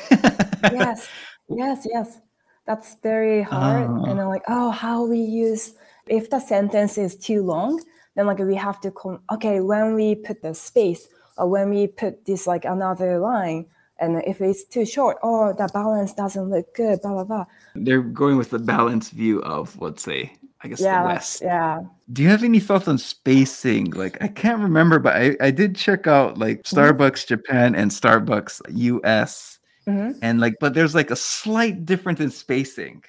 yes, 0.72 1.08
yes, 1.48 1.86
yes. 1.90 2.18
That's 2.66 2.96
very 3.02 3.42
hard. 3.42 3.88
Ah. 3.90 4.04
And 4.10 4.20
I'm 4.20 4.28
like, 4.28 4.44
oh, 4.46 4.70
how 4.70 5.04
we 5.04 5.18
use 5.18 5.74
if 6.06 6.30
the 6.30 6.38
sentence 6.38 6.98
is 6.98 7.16
too 7.16 7.42
long, 7.42 7.80
then 8.20 8.26
like 8.26 8.38
we 8.38 8.54
have 8.54 8.80
to 8.82 8.90
com- 8.90 9.22
okay 9.32 9.60
when 9.60 9.94
we 9.94 10.14
put 10.14 10.42
the 10.42 10.52
space 10.54 11.08
or 11.38 11.48
when 11.48 11.70
we 11.70 11.86
put 11.86 12.26
this 12.26 12.46
like 12.46 12.64
another 12.66 13.18
line, 13.18 13.64
and 13.98 14.22
if 14.26 14.40
it's 14.40 14.64
too 14.64 14.84
short, 14.84 15.16
oh, 15.22 15.52
the 15.54 15.68
balance 15.72 16.12
doesn't 16.12 16.50
look 16.50 16.74
good, 16.74 17.00
blah 17.00 17.12
blah 17.12 17.24
blah. 17.24 17.44
They're 17.74 18.02
going 18.02 18.36
with 18.36 18.50
the 18.50 18.58
balanced 18.58 19.12
view 19.12 19.40
of, 19.42 19.80
let's 19.80 20.02
say, 20.02 20.32
I 20.62 20.68
guess 20.68 20.80
yeah, 20.80 21.02
the 21.02 21.08
West. 21.08 21.40
yeah. 21.40 21.80
Do 22.12 22.22
you 22.22 22.28
have 22.28 22.44
any 22.44 22.60
thoughts 22.60 22.88
on 22.88 22.98
spacing? 22.98 23.92
Like, 23.92 24.20
I 24.20 24.28
can't 24.28 24.60
remember, 24.60 24.98
but 24.98 25.16
I, 25.16 25.36
I 25.40 25.50
did 25.50 25.76
check 25.76 26.06
out 26.06 26.36
like 26.36 26.62
Mm-hmm. 26.64 26.76
Starbucks 26.78 27.26
Japan 27.26 27.74
and 27.74 27.90
Starbucks 27.90 28.60
US. 28.68 29.58
Mhm. 29.86 30.18
And 30.20 30.40
like, 30.40 30.54
but 30.60 30.74
there's 30.74 30.94
like 30.94 31.10
a 31.10 31.16
slight 31.16 31.86
difference 31.86 32.20
in 32.20 32.30
spacing. 32.30 33.02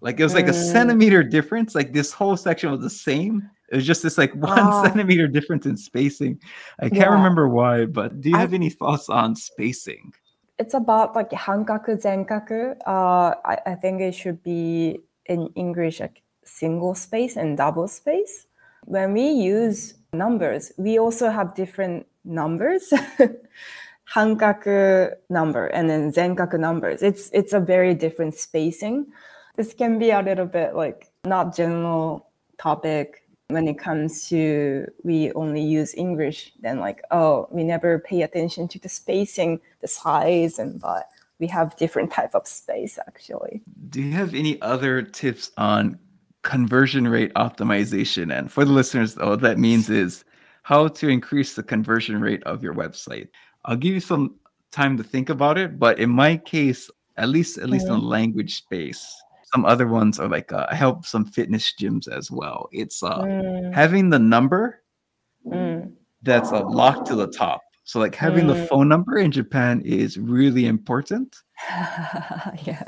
Like, 0.00 0.18
it 0.18 0.22
was 0.24 0.34
like 0.34 0.48
a 0.48 0.52
Mm. 0.52 0.72
centimeter 0.72 1.22
difference. 1.22 1.74
Like, 1.74 1.92
this 1.92 2.12
whole 2.12 2.36
section 2.36 2.70
was 2.70 2.80
the 2.80 2.90
same. 2.90 3.48
It 3.70 3.76
was 3.76 3.86
just 3.86 4.02
this 4.02 4.18
like 4.18 4.32
one 4.52 4.58
Ah. 4.58 4.82
centimeter 4.84 5.28
difference 5.28 5.66
in 5.66 5.76
spacing. 5.76 6.40
I 6.80 6.88
can't 6.88 7.02
Yeah. 7.10 7.14
remember 7.14 7.48
why, 7.48 7.84
but 7.86 8.20
do 8.20 8.30
you 8.30 8.36
I- 8.36 8.40
have 8.40 8.54
any 8.54 8.70
thoughts 8.70 9.08
on 9.08 9.36
spacing? 9.36 10.12
It's 10.58 10.74
about 10.74 11.14
like 11.16 11.30
hankaku, 11.30 11.96
zenkaku. 12.02 12.76
Uh, 12.86 13.34
I, 13.44 13.56
I 13.72 13.74
think 13.76 14.00
it 14.02 14.14
should 14.14 14.42
be 14.42 15.00
in 15.26 15.48
English 15.54 16.00
like 16.00 16.22
single 16.44 16.94
space 16.94 17.36
and 17.36 17.56
double 17.56 17.88
space. 17.88 18.46
When 18.84 19.12
we 19.14 19.28
use 19.30 19.94
numbers, 20.12 20.72
we 20.76 20.98
also 20.98 21.30
have 21.30 21.54
different 21.54 22.06
numbers. 22.24 22.92
hankaku 24.14 25.12
number 25.30 25.66
and 25.68 25.88
then 25.88 26.10
zenkaku 26.12 26.58
numbers. 26.58 27.02
It's 27.02 27.30
it's 27.32 27.52
a 27.52 27.60
very 27.60 27.94
different 27.94 28.34
spacing. 28.34 29.06
This 29.60 29.74
can 29.74 29.98
be 29.98 30.08
a 30.10 30.22
little 30.22 30.46
bit 30.46 30.74
like 30.74 31.10
not 31.26 31.54
general 31.54 32.30
topic 32.56 33.28
when 33.48 33.68
it 33.68 33.78
comes 33.78 34.26
to 34.30 34.86
we 35.02 35.32
only 35.32 35.60
use 35.60 35.94
English, 35.94 36.54
then 36.60 36.80
like, 36.80 37.02
oh, 37.10 37.46
we 37.50 37.62
never 37.62 37.98
pay 37.98 38.22
attention 38.22 38.68
to 38.68 38.78
the 38.78 38.88
spacing, 38.88 39.60
the 39.82 39.86
size, 39.86 40.58
and 40.58 40.80
but 40.80 41.04
we 41.40 41.46
have 41.48 41.76
different 41.76 42.10
type 42.10 42.34
of 42.34 42.48
space 42.48 42.98
actually. 43.06 43.60
Do 43.90 44.00
you 44.00 44.12
have 44.12 44.32
any 44.32 44.58
other 44.62 45.02
tips 45.02 45.50
on 45.58 45.98
conversion 46.40 47.06
rate 47.06 47.34
optimization? 47.34 48.34
And 48.34 48.50
for 48.50 48.64
the 48.64 48.72
listeners, 48.72 49.18
all 49.18 49.36
that 49.36 49.58
means 49.58 49.90
is 49.90 50.24
how 50.62 50.88
to 50.88 51.08
increase 51.08 51.54
the 51.54 51.62
conversion 51.62 52.18
rate 52.22 52.42
of 52.44 52.62
your 52.62 52.72
website. 52.72 53.28
I'll 53.66 53.76
give 53.76 53.92
you 53.92 54.00
some 54.00 54.36
time 54.70 54.96
to 54.96 55.02
think 55.02 55.28
about 55.28 55.58
it, 55.58 55.78
but 55.78 55.98
in 55.98 56.08
my 56.08 56.38
case, 56.38 56.88
at 57.18 57.28
least 57.28 57.58
at 57.58 57.68
least 57.68 57.88
in 57.88 57.92
the 57.92 57.98
language 57.98 58.54
space, 58.56 59.04
some 59.52 59.64
other 59.64 59.86
ones 59.88 60.18
are 60.18 60.28
like 60.28 60.52
uh, 60.52 60.66
I 60.70 60.74
help 60.74 61.06
some 61.06 61.24
fitness 61.24 61.72
gyms 61.80 62.08
as 62.08 62.30
well. 62.30 62.68
It's 62.72 63.02
uh, 63.02 63.18
Mm, 63.18 63.74
having 63.74 64.10
the 64.10 64.18
number 64.18 64.82
mm, 65.46 65.92
that's 66.22 66.52
uh, 66.52 66.64
locked 66.64 67.06
to 67.08 67.14
the 67.16 67.28
top. 67.28 67.60
So 67.84 67.98
like 67.98 68.14
having 68.14 68.46
the 68.46 68.54
Mm. 68.54 68.68
phone 68.68 68.88
number 68.88 69.18
in 69.18 69.32
Japan 69.32 69.82
is 69.84 70.18
really 70.18 70.66
important. 70.66 71.36
yeah. 72.64 72.82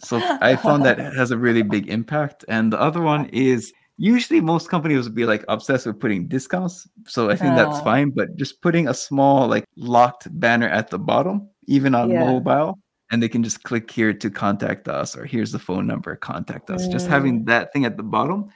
So 0.00 0.20
I 0.40 0.56
found 0.56 0.84
that 0.84 0.98
has 1.16 1.30
a 1.30 1.38
really 1.38 1.62
big 1.62 1.88
impact. 1.88 2.44
And 2.48 2.72
the 2.72 2.80
other 2.80 3.00
one 3.02 3.26
is 3.26 3.72
usually 3.98 4.40
most 4.40 4.68
companies 4.70 5.04
would 5.04 5.14
be 5.14 5.26
like 5.26 5.44
obsessed 5.48 5.86
with 5.86 5.98
putting 6.00 6.28
discounts. 6.28 6.88
So 7.06 7.30
I 7.30 7.36
think 7.36 7.56
that's 7.56 7.80
Oh. 7.80 7.82
fine, 7.82 8.10
but 8.10 8.36
just 8.36 8.62
putting 8.62 8.88
a 8.88 8.94
small 8.94 9.48
like 9.48 9.64
locked 9.76 10.28
banner 10.40 10.68
at 10.68 10.88
the 10.88 10.98
bottom, 10.98 11.48
even 11.66 11.94
on 11.94 12.10
Yeah. 12.12 12.20
mobile, 12.20 12.78
and 13.10 13.22
they 13.22 13.28
can 13.28 13.42
just 13.42 13.62
click 13.62 13.90
here 13.90 14.12
to 14.12 14.30
contact 14.30 14.88
us 14.88 15.16
or 15.16 15.24
here's 15.24 15.52
the 15.52 15.58
phone 15.58 15.86
number, 15.86 16.14
contact 16.16 16.70
us. 16.70 16.86
Just 16.88 17.06
Mm. 17.06 17.10
having 17.10 17.44
that 17.44 17.72
thing 17.72 17.84
at 17.84 17.96
the 17.96 18.02
bottom, 18.02 18.48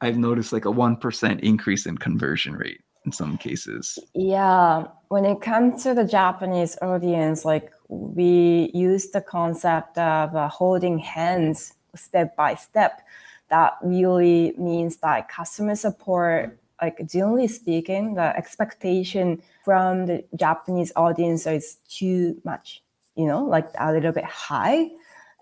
I've 0.00 0.18
noticed 0.18 0.52
like 0.52 0.64
a 0.64 0.70
1% 0.70 1.40
increase 1.40 1.86
in 1.86 1.98
conversion 1.98 2.54
rate 2.54 2.80
in 3.04 3.12
some 3.12 3.36
cases. 3.38 3.98
Yeah, 4.14 4.84
when 5.08 5.24
it 5.24 5.40
comes 5.40 5.82
to 5.82 5.94
the 5.94 6.04
Japanese 6.04 6.78
audience, 6.82 7.44
like 7.44 7.72
we 7.88 8.70
use 8.74 9.10
the 9.10 9.20
concept 9.20 9.98
of 9.98 10.36
uh, 10.36 10.48
holding 10.48 10.98
hands 10.98 11.74
step 11.96 12.36
by 12.36 12.54
step. 12.54 13.00
That 13.48 13.78
really 13.82 14.52
means 14.58 14.98
that 14.98 15.28
customer 15.28 15.74
support, 15.74 16.58
like 16.80 17.00
generally 17.10 17.48
speaking, 17.48 18.14
the 18.14 18.36
expectation 18.36 19.42
from 19.64 20.06
the 20.06 20.24
Japanese 20.36 20.92
audience 20.94 21.46
is 21.46 21.78
too 21.88 22.40
much, 22.44 22.82
you 23.18 23.26
know, 23.26 23.44
like 23.44 23.68
a 23.78 23.92
little 23.92 24.12
bit 24.12 24.24
high. 24.24 24.88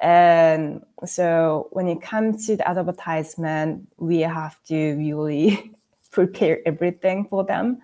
And 0.01 0.83
so 1.05 1.69
when 1.71 1.89
it 1.89 2.01
comes 2.01 2.47
to 2.47 2.57
the 2.57 2.67
advertisement, 2.67 3.87
we 3.99 4.21
have 4.21 4.57
to 4.65 4.95
really 4.97 5.73
prepare 6.11 6.61
everything 6.67 7.27
for 7.29 7.45
them 7.45 7.79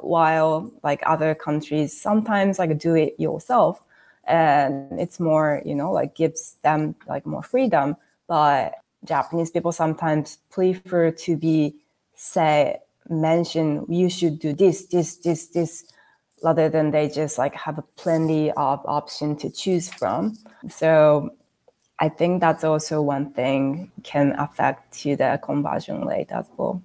while 0.00 0.70
like 0.84 1.02
other 1.06 1.34
countries 1.34 1.98
sometimes 1.98 2.58
like 2.58 2.78
do 2.78 2.94
it 2.94 3.14
yourself. 3.18 3.82
And 4.24 5.00
it's 5.00 5.18
more 5.18 5.62
you 5.64 5.74
know 5.74 5.90
like 5.90 6.14
gives 6.14 6.56
them 6.62 6.94
like 7.08 7.24
more 7.26 7.42
freedom. 7.42 7.96
But 8.28 8.74
japanese 9.04 9.48
people 9.48 9.70
sometimes 9.70 10.38
prefer 10.50 11.12
to 11.12 11.36
be 11.36 11.72
say 12.16 12.76
mention 13.08 13.86
you 13.88 14.10
should 14.10 14.40
do 14.40 14.52
this 14.52 14.86
this 14.86 15.16
this 15.18 15.46
this 15.46 15.84
rather 16.42 16.68
than 16.68 16.90
they 16.90 17.08
just 17.08 17.38
like 17.38 17.54
have 17.54 17.82
plenty 17.96 18.50
of 18.52 18.80
option 18.84 19.36
to 19.36 19.50
choose 19.50 19.88
from 19.92 20.36
so 20.68 21.30
i 21.98 22.08
think 22.08 22.40
that's 22.40 22.64
also 22.64 23.00
one 23.02 23.30
thing 23.32 23.90
can 24.02 24.32
affect 24.38 24.92
to 24.92 25.16
the 25.16 25.38
conversion 25.42 26.04
rate 26.06 26.30
as 26.30 26.46
well 26.56 26.82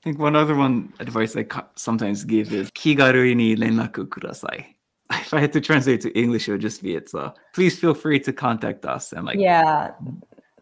I 0.00 0.08
think 0.08 0.18
one 0.18 0.36
other 0.36 0.54
one 0.54 0.92
advice 1.00 1.34
I 1.34 1.46
sometimes 1.76 2.24
give 2.24 2.52
is 2.52 2.70
kigarui 2.72 3.34
ni 3.34 3.56
renraku 3.56 4.06
kudasai. 4.06 4.66
If 5.10 5.32
I 5.32 5.40
had 5.40 5.54
to 5.54 5.62
translate 5.62 6.02
to 6.02 6.10
English, 6.12 6.46
it 6.46 6.52
would 6.52 6.60
just 6.60 6.82
be 6.82 6.94
it's 6.94 7.14
uh, 7.14 7.32
please 7.54 7.78
feel 7.78 7.94
free 7.94 8.20
to 8.20 8.30
contact 8.30 8.84
us 8.84 9.14
and 9.14 9.24
like 9.24 9.38
yeah 9.38 9.92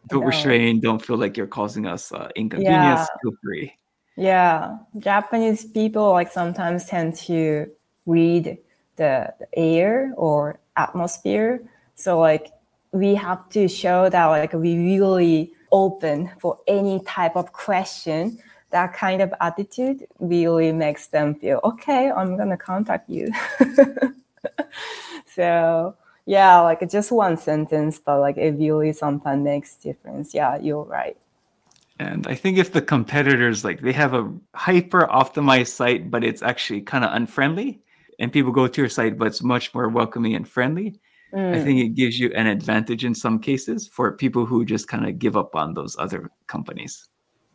don't 0.09 0.21
know. 0.21 0.27
restrain, 0.27 0.81
don't 0.81 1.05
feel 1.05 1.17
like 1.17 1.37
you're 1.37 1.47
causing 1.47 1.87
us 1.87 2.13
uh, 2.13 2.29
inconvenience. 2.37 3.01
Yeah. 3.01 3.07
Feel 3.23 3.33
free. 3.43 3.73
Yeah, 4.17 4.77
Japanese 4.99 5.65
people 5.65 6.11
like 6.11 6.31
sometimes 6.31 6.85
tend 6.87 7.17
to 7.27 7.67
read 8.07 8.59
the, 8.97 9.33
the 9.39 9.59
air 9.59 10.13
or 10.17 10.61
atmosphere. 10.77 11.63
So 11.95 12.19
like 12.19 12.53
we 12.93 13.15
have 13.15 13.49
to 13.51 13.69
show 13.69 14.09
that 14.09 14.27
like 14.27 14.53
we 14.53 14.77
really 14.77 15.53
open 15.71 16.31
for 16.39 16.59
any 16.67 17.01
type 17.05 17.37
of 17.37 17.53
question. 17.53 18.39
That 18.71 18.95
kind 18.95 19.21
of 19.21 19.33
attitude 19.41 20.07
really 20.19 20.73
makes 20.73 21.09
them 21.09 21.35
feel 21.35 21.61
okay. 21.65 22.11
I'm 22.11 22.37
gonna 22.37 22.57
contact 22.57 23.09
you. 23.09 23.31
so 25.35 25.95
yeah, 26.27 26.61
like 26.61 26.89
just 26.89 27.11
one 27.11 27.37
sentence, 27.37 27.99
but 27.99 28.21
like 28.21 28.37
it 28.37 28.53
really 28.53 28.93
sometimes 28.93 29.43
makes 29.43 29.77
difference. 29.77 30.35
Yeah, 30.35 30.57
you're 30.57 30.85
right. 30.85 31.17
And 31.99 32.27
I 32.27 32.35
think 32.35 32.59
if 32.59 32.73
the 32.73 32.83
competitors 32.83 33.65
like 33.65 33.81
they 33.81 33.93
have 33.93 34.15
a 34.15 34.33
hyper 34.55 35.07
optimized 35.07 35.69
site, 35.69 36.11
but 36.11 36.25
it's 36.25 36.43
actually 36.43 36.81
kind 36.83 37.05
of 37.05 37.13
unfriendly, 37.13 37.81
and 38.19 38.33
people 38.33 38.53
go 38.53 38.67
to 38.67 38.81
your 38.81 38.89
site, 38.89 39.19
but 39.19 39.27
it's 39.27 39.43
much 39.43 39.75
more 39.75 39.89
welcoming 39.89 40.35
and 40.35 40.49
friendly. 40.49 41.01
I 41.35 41.37
Mm. 41.39 41.65
think 41.65 41.81
it 41.81 41.95
gives 41.95 42.19
you 42.21 42.31
an 42.35 42.47
advantage 42.47 43.07
in 43.07 43.15
some 43.15 43.39
cases 43.39 43.89
for 43.89 44.13
people 44.13 44.45
who 44.45 44.67
just 44.67 44.87
kind 44.87 45.07
of 45.07 45.19
give 45.19 45.35
up 45.35 45.57
on 45.57 45.73
those 45.73 45.97
other 45.99 46.31
companies. 46.47 47.09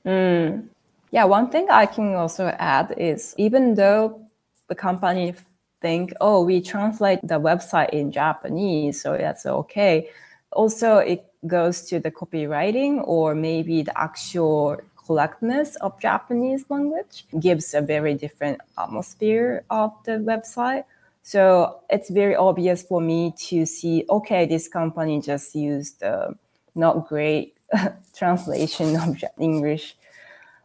Mm. 0.03 0.67
Yeah, 1.11 1.25
one 1.25 1.49
thing 1.49 1.67
I 1.69 1.85
can 1.85 2.15
also 2.15 2.47
add 2.57 2.95
is 2.97 3.35
even 3.37 3.75
though 3.75 4.19
the 4.67 4.75
company 4.75 5.35
think, 5.79 6.11
oh, 6.21 6.43
we 6.43 6.59
translate 6.59 7.19
the 7.21 7.39
website 7.39 7.91
in 7.91 8.11
Japanese, 8.11 8.99
so 9.01 9.15
that's 9.15 9.45
okay. 9.45 10.09
Also, 10.53 10.97
it 10.97 11.25
goes 11.45 11.83
to 11.83 11.99
the 11.99 12.09
copywriting 12.09 13.01
or 13.05 13.35
maybe 13.35 13.83
the 13.83 13.95
actual 13.97 14.77
correctness 15.07 15.75
of 15.77 15.99
Japanese 15.99 16.65
language. 16.69 17.25
Gives 17.39 17.73
a 17.73 17.81
very 17.81 18.13
different 18.13 18.61
atmosphere 18.77 19.63
of 19.69 19.93
the 20.05 20.13
website. 20.13 20.83
So 21.23 21.81
it's 21.89 22.09
very 22.09 22.35
obvious 22.35 22.83
for 22.83 23.01
me 23.01 23.33
to 23.49 23.65
see, 23.65 24.05
okay, 24.09 24.45
this 24.45 24.67
company 24.67 25.21
just 25.21 25.55
used 25.55 26.03
uh, 26.03 26.29
not 26.75 27.07
great 27.07 27.55
translation 28.15 28.95
of 28.95 29.23
English 29.39 29.95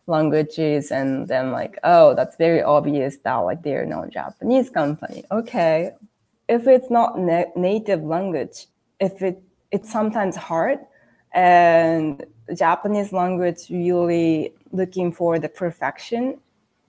languages. 0.07 0.91
And 0.91 1.29
then 1.29 1.51
like 1.53 1.79
oh 1.85 2.15
that's 2.15 2.37
very 2.37 2.63
obvious 2.63 3.17
that 3.19 3.37
like 3.37 3.63
they're 3.63 3.87
not 3.87 4.11
japanese 4.11 4.71
company. 4.71 5.25
Okay. 5.31 5.93
If 6.49 6.67
it's 6.67 6.91
not 6.91 7.19
na- 7.19 7.53
native 7.57 8.03
language, 8.03 8.67
if 9.01 9.23
it 9.23 9.43
it's 9.71 9.91
sometimes 9.91 10.37
hard, 10.37 10.81
and 11.33 12.25
Japanese 12.55 13.13
language 13.13 13.71
really 13.71 14.53
looking 14.73 15.13
for 15.13 15.39
the 15.39 15.49
perfection 15.49 16.39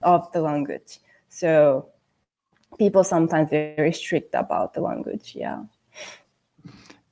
of 0.02 0.30
the 0.32 0.40
language. 0.40 1.00
So 1.28 1.88
people 2.78 3.04
sometimes 3.04 3.50
very 3.50 3.92
strict 3.92 4.34
about 4.34 4.74
the 4.74 4.80
language. 4.80 5.32
Yeah. 5.34 5.64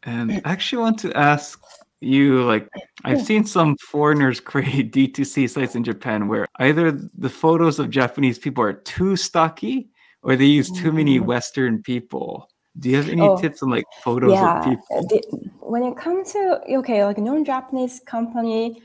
And 0.05 0.33
I 0.33 0.43
actually 0.45 0.83
want 0.83 0.99
to 1.01 1.13
ask 1.15 1.61
you 2.01 2.43
like 2.43 2.69
I've 3.05 3.23
seen 3.23 3.45
some 3.45 3.77
foreigners 3.77 4.41
create 4.53 4.93
D2C 4.93 5.49
sites 5.49 5.77
in 5.77 5.85
Japan 5.85 6.29
where 6.29 6.47
either 6.59 6.91
the 6.91 7.31
photos 7.31 7.79
of 7.79 7.91
Japanese 7.91 8.39
people 8.39 8.65
are 8.65 8.73
too 8.73 9.17
stocky 9.17 9.89
or 10.23 10.37
they 10.37 10.47
use 10.47 10.71
too 10.71 10.93
many 10.93 11.19
Mm. 11.19 11.25
Western 11.27 11.83
people. 11.83 12.49
Do 12.79 12.89
you 12.91 12.97
have 12.97 13.09
any 13.09 13.21
Oh, 13.21 13.37
tips 13.37 13.63
on 13.63 13.71
like 13.71 13.85
photos 14.03 14.33
yeah. 14.35 14.59
of 14.59 14.65
people? 14.65 15.03
the- 15.09 15.39
when 15.61 15.83
it 15.85 15.97
comes 15.97 16.33
to 16.33 16.61
okay, 16.79 17.05
like 17.05 17.19
non-Japanese 17.19 18.01
company 18.01 18.83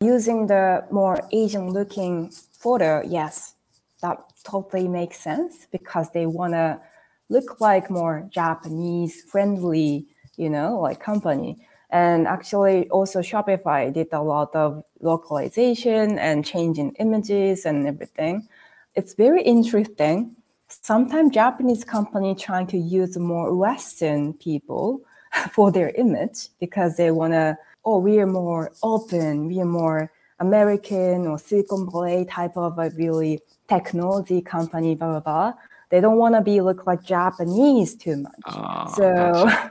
using 0.00 0.46
the 0.46 0.84
more 0.90 1.20
Asian-looking 1.32 2.30
photo, 2.58 3.02
yes, 3.06 3.54
that 4.02 4.18
totally 4.44 4.88
makes 4.88 5.18
sense 5.20 5.66
because 5.70 6.10
they 6.10 6.26
wanna 6.26 6.80
look 7.28 7.60
like 7.60 7.90
more 7.90 8.28
Japanese 8.30 9.22
friendly, 9.22 10.06
you 10.36 10.50
know, 10.50 10.80
like 10.80 11.00
company. 11.00 11.58
And 11.90 12.26
actually, 12.26 12.88
also 12.90 13.20
Shopify 13.20 13.92
did 13.92 14.08
a 14.12 14.20
lot 14.20 14.54
of 14.54 14.82
localization 15.00 16.18
and 16.18 16.44
changing 16.44 16.92
images 16.98 17.64
and 17.64 17.86
everything. 17.86 18.48
It's 18.96 19.14
very 19.14 19.42
interesting. 19.42 20.36
Sometimes 20.68 21.34
Japanese 21.34 21.84
company 21.84 22.34
trying 22.34 22.66
to 22.68 22.78
use 22.78 23.16
more 23.16 23.54
Western 23.54 24.34
people 24.34 25.00
for 25.52 25.70
their 25.70 25.90
image 25.90 26.48
because 26.60 26.96
they 26.96 27.10
want 27.10 27.32
to, 27.32 27.56
oh, 27.84 27.98
we 27.98 28.18
are 28.18 28.26
more 28.26 28.72
open, 28.82 29.46
we 29.46 29.60
are 29.60 29.64
more 29.64 30.10
American 30.40 31.26
or 31.26 31.38
Silicon 31.38 31.90
Valley 31.90 32.24
type 32.26 32.56
of 32.56 32.78
a 32.78 32.90
really 32.90 33.40
technology 33.68 34.40
company, 34.42 34.94
blah, 34.94 35.08
blah, 35.08 35.20
blah. 35.20 35.52
They 35.88 36.00
don't 36.00 36.18
want 36.18 36.34
to 36.34 36.40
be 36.40 36.60
look 36.60 36.86
like 36.86 37.04
Japanese 37.04 37.94
too 37.94 38.16
much. 38.16 38.32
Oh, 38.46 38.92
so 38.96 39.12
gotcha. 39.12 39.70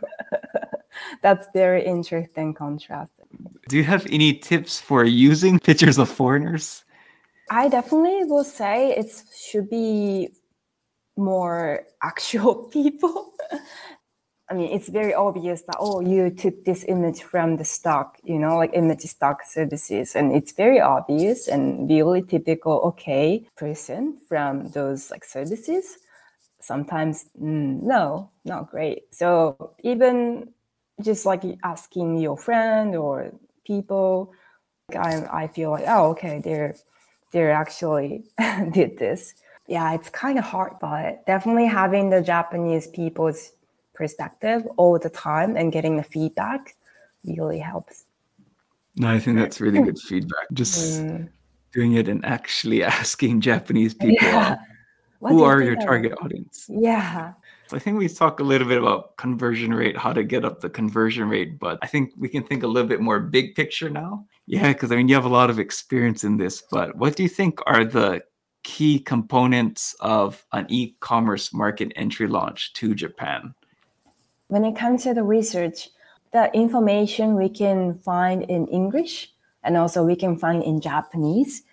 that's 1.21 1.47
very 1.53 1.85
interesting 1.85 2.53
contrast. 2.53 3.11
Do 3.67 3.77
you 3.77 3.83
have 3.83 4.05
any 4.07 4.33
tips 4.33 4.79
for 4.79 5.03
using 5.03 5.59
pictures 5.59 5.97
of 5.97 6.09
foreigners? 6.09 6.85
I 7.51 7.67
definitely 7.67 8.23
will 8.25 8.43
say 8.43 8.91
it 8.91 9.11
should 9.37 9.69
be 9.69 10.29
more 11.17 11.85
actual 12.01 12.55
people. 12.73 13.33
I 14.47 14.53
mean, 14.53 14.71
it's 14.71 14.89
very 14.89 15.13
obvious 15.13 15.63
that, 15.63 15.77
oh, 15.79 16.01
you 16.01 16.29
took 16.29 16.65
this 16.65 16.85
image 16.87 17.23
from 17.23 17.57
the 17.57 17.65
stock, 17.65 18.17
you 18.23 18.37
know, 18.37 18.57
like 18.57 18.71
image 18.73 19.01
stock 19.01 19.39
services. 19.43 20.15
And 20.15 20.31
it's 20.35 20.51
very 20.51 20.79
obvious 20.79 21.47
and 21.47 21.89
really 21.89 22.21
typical, 22.21 22.73
okay, 22.93 23.47
person 23.57 24.19
from 24.29 24.69
those 24.69 25.09
like 25.09 25.25
services. 25.25 25.97
Sometimes, 26.61 27.25
mm, 27.41 27.81
no, 27.81 28.29
not 28.43 28.69
great. 28.69 29.13
So 29.13 29.73
even 29.83 30.49
just 31.01 31.25
like 31.25 31.43
asking 31.63 32.19
your 32.19 32.37
friend 32.37 32.95
or 32.95 33.31
people, 33.65 34.31
I, 34.93 35.25
I 35.31 35.47
feel 35.47 35.71
like, 35.71 35.85
oh, 35.87 36.11
okay, 36.11 36.39
they're 36.43 36.75
they're 37.31 37.51
actually 37.51 38.23
did 38.71 38.97
this. 38.97 39.33
Yeah, 39.67 39.93
it's 39.93 40.09
kind 40.09 40.37
of 40.37 40.45
hard, 40.45 40.73
but 40.79 41.25
definitely 41.25 41.65
having 41.65 42.09
the 42.09 42.21
Japanese 42.21 42.87
people's 42.87 43.51
perspective 43.93 44.63
all 44.77 44.99
the 44.99 45.09
time 45.09 45.55
and 45.57 45.71
getting 45.71 45.97
the 45.97 46.03
feedback 46.03 46.75
really 47.25 47.59
helps. 47.59 48.03
No, 48.97 49.09
I 49.09 49.19
think 49.19 49.37
that's 49.37 49.59
really 49.59 49.81
good 49.81 49.97
feedback. 49.99 50.47
Just 50.53 51.01
Mm. 51.01 51.29
doing 51.73 51.93
it 51.93 52.07
and 52.07 52.23
actually 52.25 52.83
asking 53.01 53.41
Japanese 53.41 53.93
people 54.03 54.17
Yeah. 54.27 54.57
Who 55.21 55.43
are 55.43 55.61
your 55.61 55.75
target 55.77 56.13
audience. 56.21 56.67
Yeah. 56.69 57.33
So 57.67 57.75
I 57.77 57.79
think 57.79 57.97
we 57.97 58.07
talk 58.07 58.39
a 58.39 58.43
little 58.43 58.67
bit 58.67 58.77
about 58.77 59.17
conversion 59.17 59.73
rate, 59.73 59.97
how 59.97 60.13
to 60.13 60.23
get 60.23 60.45
up 60.45 60.61
the 60.61 60.69
conversion 60.69 61.27
rate, 61.27 61.57
but 61.57 61.79
I 61.81 61.87
think 61.87 62.11
we 62.15 62.29
can 62.29 62.43
think 62.43 62.61
a 62.61 62.67
little 62.67 62.87
bit 62.87 63.01
more 63.01 63.19
big 63.19 63.55
picture 63.55 63.89
now. 63.89 64.25
Yeah, 64.45 64.71
because 64.71 64.91
I 64.91 64.97
mean, 64.97 65.07
you 65.07 65.15
have 65.15 65.25
a 65.25 65.29
lot 65.29 65.49
of 65.49 65.57
experience 65.57 66.23
in 66.23 66.37
this, 66.37 66.61
but 66.69 66.95
what 66.95 67.15
do 67.15 67.23
you 67.23 67.29
think 67.29 67.59
are 67.65 67.83
the 67.83 68.21
key 68.65 68.99
components 68.99 69.95
of 70.01 70.45
an 70.51 70.65
e 70.69 70.95
commerce 70.99 71.53
market 71.53 71.93
entry 71.95 72.27
launch 72.27 72.73
to 72.73 72.93
Japan? 72.93 73.53
when 74.47 74.63
it 74.63 74.75
comes 74.75 75.03
to 75.03 75.13
the 75.13 75.23
research, 75.23 75.89
the 76.31 76.53
information 76.53 77.35
we 77.35 77.49
can 77.49 77.97
find 77.99 78.43
in 78.43 78.67
English 78.67 79.31
and 79.63 79.77
also 79.77 80.03
we 80.03 80.15
can 80.15 80.37
find 80.37 80.63
in 80.63 80.81
Japanese, 80.81 81.63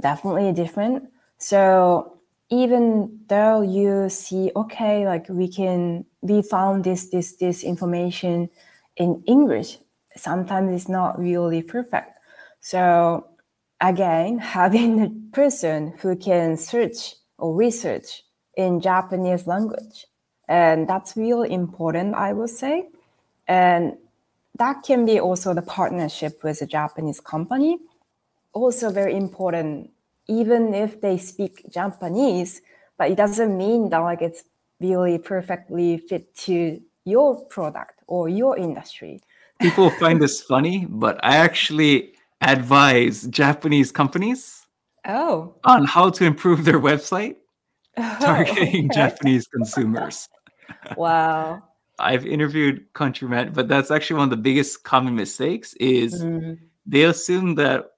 definitely 0.00 0.52
different. 0.52 1.10
So 1.38 2.18
even 2.50 3.20
though 3.28 3.62
you 3.62 4.08
see, 4.08 4.52
okay, 4.54 5.06
like 5.06 5.28
we 5.28 5.48
can, 5.48 6.04
we 6.20 6.42
found 6.42 6.84
this, 6.84 7.08
this, 7.10 7.36
this 7.36 7.64
information 7.64 8.48
in 8.96 9.22
English, 9.26 9.78
sometimes 10.16 10.70
it's 10.70 10.88
not 10.88 11.18
really 11.18 11.62
perfect. 11.62 12.16
So 12.60 13.26
again, 13.82 14.38
having 14.38 15.02
a 15.02 15.10
person 15.32 15.92
who 16.00 16.16
can 16.16 16.56
search 16.56 17.16
or 17.36 17.54
research 17.54 18.22
in 18.56 18.80
Japanese 18.80 19.46
language. 19.46 20.06
And 20.48 20.88
that's 20.88 21.16
really 21.16 21.52
important 21.52 22.14
i 22.14 22.32
would 22.32 22.50
say. 22.50 22.88
And 23.48 23.96
that 24.58 24.82
can 24.84 25.04
be 25.06 25.18
also 25.18 25.54
the 25.54 25.62
partnership 25.62 26.44
with 26.44 26.60
a 26.62 26.66
japanese 26.66 27.20
company. 27.20 27.78
Also 28.52 28.90
very 28.90 29.16
important 29.16 29.90
even 30.28 30.74
if 30.74 31.00
they 31.00 31.18
speak 31.18 31.64
japanese 31.70 32.60
but 32.98 33.10
it 33.10 33.16
doesn't 33.16 33.56
mean 33.56 33.88
that 33.88 33.98
like 33.98 34.22
it's 34.22 34.44
really 34.80 35.18
perfectly 35.18 35.98
fit 35.98 36.34
to 36.36 36.80
your 37.04 37.44
product 37.46 37.94
or 38.06 38.28
your 38.28 38.56
industry. 38.56 39.20
People 39.60 39.90
find 39.90 40.20
this 40.20 40.40
funny, 40.40 40.86
but 40.88 41.18
I 41.24 41.36
actually 41.36 42.12
advise 42.42 43.26
Japanese 43.28 43.90
companies 43.92 44.66
oh 45.06 45.54
on 45.64 45.84
how 45.84 46.10
to 46.10 46.24
improve 46.24 46.64
their 46.64 46.80
website 46.80 47.36
targeting 48.20 48.86
okay. 48.86 48.88
Japanese 48.94 49.46
consumers. 49.48 50.28
wow 50.96 51.62
I've 51.98 52.26
interviewed 52.26 52.86
countrymen, 52.94 53.52
but 53.52 53.68
that's 53.68 53.90
actually 53.92 54.16
one 54.16 54.24
of 54.24 54.30
the 54.30 54.36
biggest 54.42 54.82
common 54.82 55.14
mistakes 55.14 55.74
is 55.74 56.22
Mm. 56.24 56.58
they 56.86 57.04
assume 57.04 57.54
that 57.56 57.90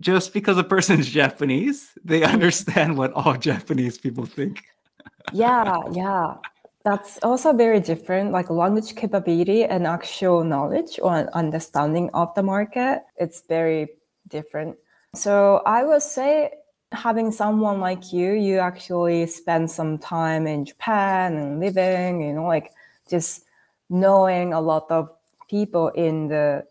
just 0.00 0.32
because 0.32 0.58
a 0.58 0.64
person's 0.64 1.08
Japanese, 1.08 1.90
they 2.04 2.22
understand 2.34 2.96
what 2.98 3.12
all 3.14 3.34
Japanese 3.34 3.98
people 3.98 4.26
think. 4.26 4.62
yeah 5.32 5.80
yeah 5.92 6.34
that's 6.84 7.18
also 7.22 7.52
very 7.52 7.80
different 7.80 8.32
like 8.32 8.50
language 8.50 8.94
capability 8.94 9.64
and 9.64 9.86
actual 9.86 10.44
knowledge 10.44 10.98
or 11.02 11.28
understanding 11.34 12.10
of 12.14 12.34
the 12.34 12.42
market. 12.42 13.02
It's 13.16 13.42
very 13.48 13.88
different. 14.28 14.76
So 15.14 15.62
i 15.66 15.82
would 15.84 16.02
say 16.02 16.50
having 16.92 17.30
someone 17.32 17.80
like 17.80 18.12
you 18.12 18.32
you 18.32 18.58
actually 18.58 19.26
spend 19.26 19.70
some 19.70 19.98
time 19.98 20.46
in 20.46 20.64
japan 20.64 21.36
and 21.36 21.60
living 21.60 22.22
you 22.22 22.32
know 22.32 22.46
like 22.46 22.72
just 23.10 23.44
knowing 23.90 24.54
a 24.54 24.60
lot 24.60 24.86
of 24.90 25.10
people 25.50 25.88
in 25.88 26.28
the 26.28 26.64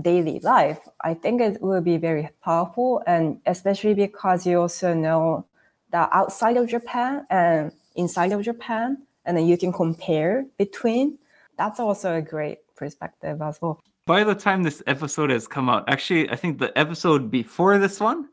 daily 0.00 0.38
life 0.40 0.78
i 1.00 1.12
think 1.14 1.40
it 1.40 1.60
will 1.60 1.80
be 1.80 1.96
very 1.96 2.28
powerful. 2.42 3.02
And 3.06 3.40
especially 3.46 3.94
because 3.94 4.46
you 4.46 4.60
also 4.60 4.94
know 4.94 5.46
that 5.90 6.08
outside 6.12 6.56
of 6.56 6.68
japan 6.68 7.26
and 7.30 7.72
inside 7.96 8.32
of 8.32 8.42
japan 8.42 8.98
and 9.28 9.36
then 9.36 9.46
you 9.46 9.56
can 9.56 9.72
compare 9.72 10.44
between 10.58 11.18
that's 11.56 11.78
also 11.78 12.16
a 12.16 12.22
great 12.22 12.58
perspective 12.74 13.40
as 13.40 13.60
well 13.62 13.78
By 14.08 14.24
the 14.24 14.34
time 14.34 14.62
this 14.62 14.82
episode 14.86 15.28
has 15.28 15.46
come 15.46 15.68
out, 15.68 15.84
actually, 15.86 16.30
I 16.30 16.36
think 16.36 16.58
the 16.58 16.72
episode 16.78 17.30
before 17.30 17.76
this 17.76 18.00
one, 18.00 18.28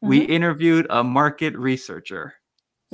we 0.00 0.20
interviewed 0.20 0.86
a 0.88 1.02
market 1.02 1.58
researcher. 1.58 2.34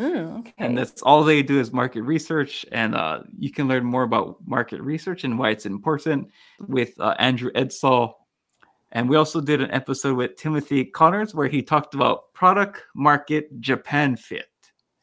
Mm, 0.01 0.41
okay 0.41 0.55
And 0.57 0.79
that's 0.79 1.03
all 1.03 1.25
they 1.25 1.43
do 1.43 1.61
is 1.61 1.75
market 1.75 2.05
research. 2.05 2.65
And 2.73 2.95
uh, 2.95 3.25
you 3.38 3.51
can 3.53 3.69
learn 3.69 3.85
more 3.85 4.05
about 4.05 4.37
market 4.47 4.81
research 4.81 5.25
and 5.25 5.38
why 5.38 5.51
it's 5.51 5.67
important 5.67 6.31
with 6.59 6.99
uh, 6.99 7.15
Andrew 7.19 7.53
Edsall. 7.53 8.15
And 8.93 9.11
we 9.11 9.17
also 9.17 9.43
did 9.43 9.61
an 9.61 9.71
episode 9.71 10.17
with 10.17 10.37
Timothy 10.37 10.87
Connors 10.87 11.35
where 11.35 11.49
he 11.49 11.61
talked 11.61 11.93
about 11.95 12.33
product 12.33 12.81
market 12.95 13.61
Japan 13.61 14.17
fit, 14.17 14.47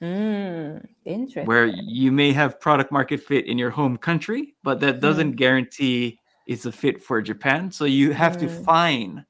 mm, 0.01 0.85
interesting 1.05 1.45
where 1.47 1.67
you 1.67 2.11
may 2.11 2.31
have 2.33 2.59
product 2.59 2.91
market 2.91 3.21
fit 3.21 3.45
in 3.47 3.57
your 3.57 3.69
home 3.69 3.97
country, 3.97 4.55
but 4.63 4.79
that 4.79 4.99
doesn't 4.99 5.33
guarantee 5.33 6.19
it's 6.47 6.65
a 6.65 6.71
fit 6.71 7.01
for 7.01 7.21
Japan. 7.21 7.71
So 7.71 7.85
you 7.85 8.11
have 8.11 8.37
to 8.39 8.47
Mm. 8.47 8.65
find 8.65 9.25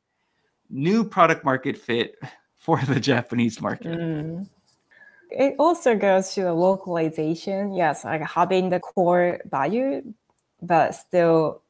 new 0.69 1.03
product 1.03 1.43
market 1.43 1.77
fit 1.77 2.15
for 2.55 2.79
the 2.87 2.99
Japanese 2.99 3.61
market. 3.61 3.87
Mm. 3.87 4.47
it 5.31 5.55
also 5.59 5.95
goes 5.95 6.33
to 6.33 6.41
the 6.43 6.53
localization. 6.53 7.73
Yes, 7.73 8.03
like 8.03 8.21
having 8.21 8.69
the 8.69 8.79
core 8.79 9.39
value, 9.45 10.01
but 10.61 10.95
still 10.95 11.61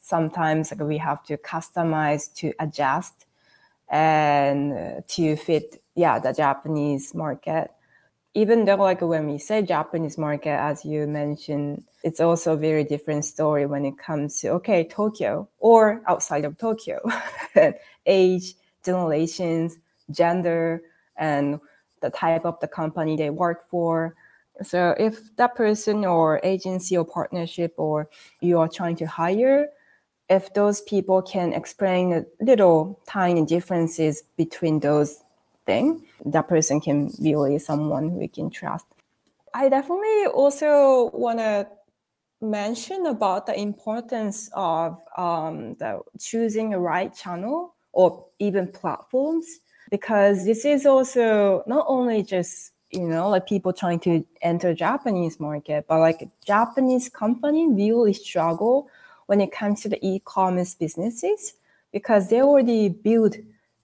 sometimes 0.00 0.70
like 0.70 0.80
we 0.80 0.98
have 0.98 1.22
to 1.24 1.36
customize 1.38 2.32
to 2.34 2.52
adjust 2.58 3.26
and 3.88 5.02
to 5.08 5.36
fit 5.36 5.82
yeah 5.94 6.18
the 6.18 6.32
Japanese 6.32 7.14
market. 7.14 7.70
Even 8.34 8.64
though 8.64 8.76
like 8.76 9.00
when 9.00 9.26
we 9.26 9.38
say 9.38 9.62
Japanese 9.62 10.18
market, 10.18 10.50
as 10.50 10.84
you 10.84 11.06
mentioned, 11.06 11.82
it's 12.02 12.20
also 12.20 12.52
a 12.52 12.56
very 12.56 12.84
different 12.84 13.24
story 13.24 13.66
when 13.66 13.84
it 13.84 13.98
comes 13.98 14.40
to 14.40 14.48
okay 14.50 14.84
Tokyo 14.84 15.48
or 15.58 16.02
outside 16.06 16.44
of 16.44 16.56
Tokyo, 16.58 17.00
age, 18.06 18.54
generations, 18.84 19.78
gender, 20.10 20.82
and 21.16 21.60
the 22.00 22.10
type 22.10 22.44
of 22.44 22.60
the 22.60 22.68
company 22.68 23.16
they 23.16 23.30
work 23.30 23.68
for. 23.68 24.14
So 24.62 24.94
if 24.98 25.34
that 25.36 25.54
person 25.54 26.04
or 26.04 26.40
agency 26.42 26.96
or 26.96 27.04
partnership 27.04 27.74
or 27.76 28.08
you 28.40 28.58
are 28.58 28.68
trying 28.68 28.96
to 28.96 29.06
hire, 29.06 29.68
if 30.28 30.52
those 30.52 30.82
people 30.82 31.22
can 31.22 31.52
explain 31.52 32.26
little 32.40 33.00
tiny 33.06 33.44
differences 33.44 34.22
between 34.36 34.80
those 34.80 35.22
things, 35.68 36.02
that 36.24 36.48
person 36.48 36.80
can 36.80 36.98
be 37.22 37.34
really 37.34 37.58
someone 37.58 38.16
we 38.16 38.26
can 38.26 38.48
trust. 38.48 38.86
I 39.52 39.68
definitely 39.68 40.26
also 40.42 41.10
want 41.12 41.38
to 41.40 41.68
mention 42.40 43.06
about 43.06 43.46
the 43.46 43.58
importance 43.68 44.48
of 44.54 44.98
um, 45.16 45.74
the 45.74 46.00
choosing 46.18 46.70
the 46.70 46.78
right 46.78 47.14
channel 47.14 47.74
or 47.92 48.24
even 48.38 48.72
platforms 48.80 49.46
because 49.90 50.44
this 50.44 50.64
is 50.64 50.86
also 50.86 51.62
not 51.66 51.84
only 51.88 52.22
just 52.22 52.72
you 52.90 53.08
know 53.08 53.28
like 53.28 53.46
people 53.46 53.72
trying 53.72 53.98
to 53.98 54.24
enter 54.40 54.72
japanese 54.72 55.40
market 55.40 55.84
but 55.88 55.98
like 55.98 56.28
japanese 56.46 57.08
company 57.08 57.66
really 57.68 58.14
struggle 58.14 58.88
when 59.26 59.40
it 59.40 59.50
comes 59.50 59.82
to 59.82 59.88
the 59.88 59.98
e-commerce 60.10 60.74
businesses 60.74 61.54
because 61.92 62.30
they 62.30 62.40
already 62.40 62.88
build 62.88 63.34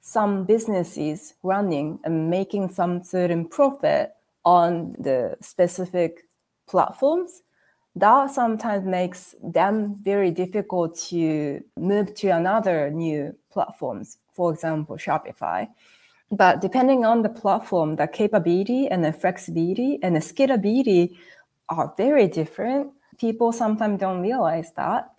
some 0.06 0.44
businesses 0.44 1.34
running 1.42 1.98
and 2.04 2.28
making 2.28 2.68
some 2.68 3.02
certain 3.02 3.48
profit 3.48 4.12
on 4.44 4.92
the 4.98 5.34
specific 5.40 6.26
platforms 6.68 7.40
that 7.96 8.30
sometimes 8.30 8.84
makes 8.84 9.34
them 9.42 9.94
very 10.02 10.30
difficult 10.30 10.98
to 10.98 11.62
move 11.78 12.14
to 12.14 12.28
another 12.28 12.90
new 12.90 13.34
platforms 13.50 14.18
for 14.34 14.52
example 14.52 14.96
shopify 14.96 15.66
but 16.30 16.60
depending 16.60 17.04
on 17.04 17.22
the 17.22 17.28
platform, 17.28 17.96
the 17.96 18.08
capability 18.08 18.88
and 18.88 19.04
the 19.04 19.12
flexibility 19.12 19.98
and 20.02 20.16
the 20.16 20.20
scalability 20.20 21.16
are 21.68 21.94
very 21.96 22.26
different. 22.26 22.92
People 23.18 23.52
sometimes 23.52 24.00
don't 24.00 24.20
realize 24.20 24.72
that. 24.72 25.12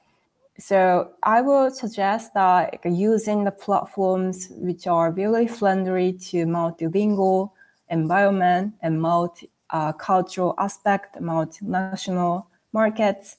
So 0.57 1.11
I 1.23 1.41
would 1.41 1.75
suggest 1.75 2.33
that 2.33 2.79
using 2.85 3.43
the 3.43 3.51
platforms 3.51 4.47
which 4.51 4.87
are 4.87 5.11
really 5.11 5.47
friendly 5.47 6.13
to 6.13 6.45
multilingual 6.45 7.51
environment 7.89 8.73
and 8.81 9.01
multi-cultural 9.01 10.55
uh, 10.57 10.63
aspect, 10.63 11.17
multinational 11.19 12.45
markets, 12.71 13.37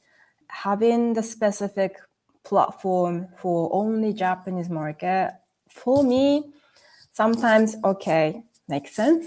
having 0.49 1.15
the 1.15 1.23
specific 1.23 1.97
platform 2.45 3.29
for 3.39 3.71
only 3.73 4.13
Japanese 4.13 4.69
market, 4.69 5.33
for 5.69 6.05
me, 6.05 6.53
Sometimes, 7.17 7.77
okay, 7.83 8.43
makes 8.69 8.95
sense. 8.95 9.25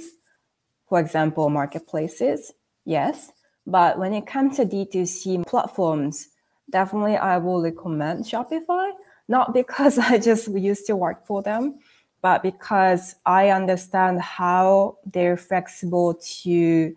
For 0.87 0.99
example, 0.99 1.49
marketplaces, 1.49 2.53
yes. 2.85 3.31
But 3.65 3.97
when 3.97 4.13
it 4.13 4.27
comes 4.27 4.57
to 4.57 4.65
D2C 4.65 5.47
platforms, 5.47 6.27
definitely 6.69 7.17
I 7.17 7.37
will 7.37 7.61
recommend 7.61 8.25
Shopify, 8.25 8.91
not 9.27 9.53
because 9.61 9.97
I 9.97 10.17
just 10.17 10.47
used 10.47 10.85
to 10.87 10.95
work 10.95 11.25
for 11.25 11.41
them, 11.41 11.79
but 12.21 12.43
because 12.43 13.15
I 13.25 13.49
understand 13.49 14.21
how 14.21 14.97
they're 15.05 15.37
flexible 15.37 16.19
to 16.43 16.95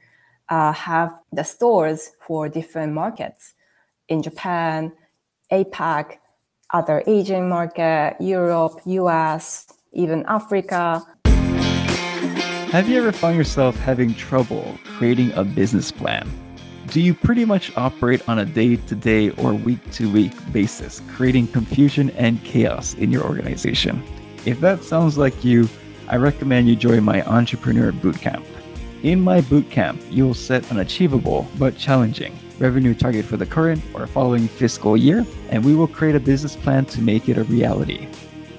uh, 0.48 0.72
have 0.72 1.18
the 1.32 1.44
stores 1.44 2.10
for 2.20 2.48
different 2.48 2.92
markets 2.92 3.54
in 4.08 4.22
Japan, 4.22 4.92
APAC, 5.50 6.18
other 6.72 7.02
Asian 7.06 7.48
market, 7.48 8.16
Europe, 8.20 8.80
US, 8.84 9.66
even 9.92 10.24
Africa. 10.26 11.02
Have 12.72 12.88
you 12.88 12.98
ever 12.98 13.12
found 13.12 13.36
yourself 13.36 13.76
having 13.76 14.14
trouble 14.14 14.78
creating 14.96 15.32
a 15.32 15.44
business 15.44 15.92
plan? 15.92 16.28
Do 16.92 17.00
you 17.00 17.14
pretty 17.14 17.46
much 17.46 17.74
operate 17.74 18.28
on 18.28 18.40
a 18.40 18.44
day 18.44 18.76
to 18.76 18.94
day 18.94 19.30
or 19.30 19.54
week 19.54 19.78
to 19.92 20.12
week 20.12 20.32
basis, 20.52 21.00
creating 21.08 21.46
confusion 21.46 22.10
and 22.10 22.44
chaos 22.44 22.92
in 22.92 23.10
your 23.10 23.24
organization? 23.24 24.02
If 24.44 24.60
that 24.60 24.84
sounds 24.84 25.16
like 25.16 25.42
you, 25.42 25.70
I 26.08 26.16
recommend 26.16 26.68
you 26.68 26.76
join 26.76 27.02
my 27.02 27.22
Entrepreneur 27.22 27.92
Bootcamp. 27.92 28.44
In 29.02 29.22
my 29.22 29.40
bootcamp, 29.40 30.02
you 30.12 30.26
will 30.26 30.34
set 30.34 30.70
an 30.70 30.80
achievable 30.80 31.48
but 31.58 31.78
challenging 31.78 32.38
revenue 32.58 32.92
target 32.92 33.24
for 33.24 33.38
the 33.38 33.46
current 33.46 33.82
or 33.94 34.06
following 34.06 34.46
fiscal 34.46 34.94
year, 34.94 35.24
and 35.48 35.64
we 35.64 35.74
will 35.74 35.88
create 35.88 36.14
a 36.14 36.20
business 36.20 36.56
plan 36.56 36.84
to 36.84 37.00
make 37.00 37.26
it 37.26 37.38
a 37.38 37.44
reality. 37.44 38.06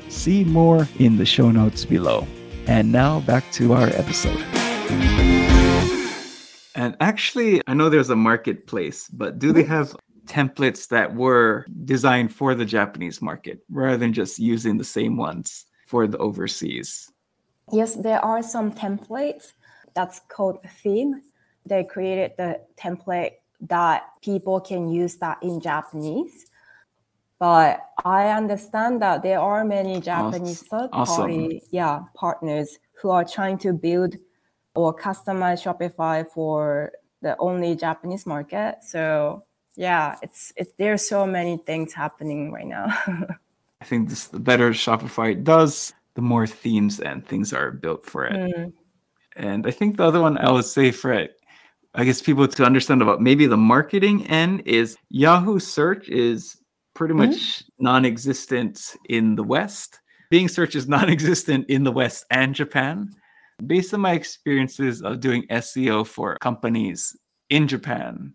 See 0.10 0.44
more 0.44 0.88
in 0.98 1.18
the 1.18 1.26
show 1.26 1.52
notes 1.52 1.86
below. 1.86 2.26
And 2.66 2.92
now 2.92 3.20
back 3.20 3.52
to 3.52 3.74
our 3.74 3.90
episode. 3.90 5.43
And 6.76 6.96
actually, 7.00 7.62
I 7.68 7.74
know 7.74 7.90
there's 7.90 8.10
a 8.10 8.16
marketplace, 8.16 9.08
but 9.10 9.40
do 9.40 9.52
they 9.52 9.64
mm-hmm. 9.64 9.72
have 9.72 9.96
templates 10.26 10.88
that 10.88 11.14
were 11.14 11.66
designed 11.86 12.34
for 12.34 12.56
the 12.56 12.66
Japanese 12.66 13.22
market 13.22 13.60
rather 13.70 13.98
than 13.98 14.14
just 14.14 14.40
using 14.40 14.78
the 14.78 14.84
same 14.84 15.18
ones 15.18 15.66
for 15.86 16.08
the 16.08 16.18
overseas? 16.18 17.12
Yes, 17.72 17.96
there 17.96 18.24
are 18.24 18.42
some 18.42 18.72
templates 18.72 19.54
that's 19.94 20.22
called 20.30 20.60
theme. 20.82 21.22
They 21.66 21.84
created 21.84 22.34
the 22.38 22.62
template 22.78 23.34
that 23.62 24.04
people 24.22 24.60
can 24.60 24.90
use 24.90 25.16
that 25.18 25.38
in 25.42 25.62
Japanese 25.62 26.48
but 27.44 27.90
I 28.06 28.30
understand 28.30 29.02
that 29.02 29.22
there 29.22 29.38
are 29.38 29.66
many 29.66 30.00
Japanese 30.00 30.62
third 30.62 30.92
party 30.92 31.62
yeah 31.72 32.04
partners 32.14 32.80
who 33.02 33.10
are 33.10 33.26
trying 33.26 33.58
to 33.60 33.74
build 33.74 34.16
or 34.76 34.96
customize 34.96 35.62
Shopify 35.62 36.30
for 36.30 36.92
the 37.22 37.38
only 37.38 37.76
Japanese 37.76 38.26
market. 38.26 38.78
So 38.82 39.44
yeah, 39.76 40.18
it's 40.22 40.54
it's 40.56 40.72
there's 40.78 41.08
so 41.08 41.26
many 41.26 41.58
things 41.58 41.94
happening 41.94 42.52
right 42.52 42.68
now. 42.68 42.86
I 43.82 43.86
think 43.86 44.10
this 44.10 44.28
the 44.28 44.40
better 44.40 44.72
Shopify 44.72 45.42
does, 45.44 45.94
the 46.16 46.22
more 46.22 46.48
themes 46.48 47.00
and 47.00 47.26
things 47.26 47.54
are 47.54 47.72
built 47.72 48.06
for 48.06 48.26
it. 48.26 48.34
Mm. 48.34 48.74
And 49.36 49.66
I 49.66 49.72
think 49.72 49.98
the 49.98 50.04
other 50.04 50.22
one 50.22 50.38
I 50.38 50.52
would 50.52 50.66
say 50.66 50.92
for 50.92 51.12
it, 51.12 51.40
I 51.96 52.04
guess 52.04 52.22
people 52.22 52.48
to 52.48 52.66
understand 52.66 53.02
about 53.02 53.22
maybe 53.22 53.48
the 53.48 53.58
marketing 53.58 54.28
end 54.28 54.64
is 54.66 54.96
Yahoo 55.10 55.60
search 55.60 56.08
is 56.10 56.58
pretty 56.94 57.14
much 57.14 57.36
mm-hmm. 57.36 57.84
non-existent 57.84 58.96
in 59.10 59.36
the 59.36 59.44
West. 59.44 60.00
Bing 60.30 60.48
search 60.48 60.76
is 60.76 60.88
non-existent 60.98 61.68
in 61.70 61.84
the 61.84 61.92
West 61.92 62.26
and 62.30 62.54
Japan. 62.54 63.16
Based 63.66 63.94
on 63.94 64.02
my 64.02 64.14
experiences 64.14 65.02
of 65.02 65.20
doing 65.20 65.46
SEO 65.50 66.06
for 66.06 66.38
companies 66.42 67.16
in 67.50 67.68
Japan, 67.68 68.34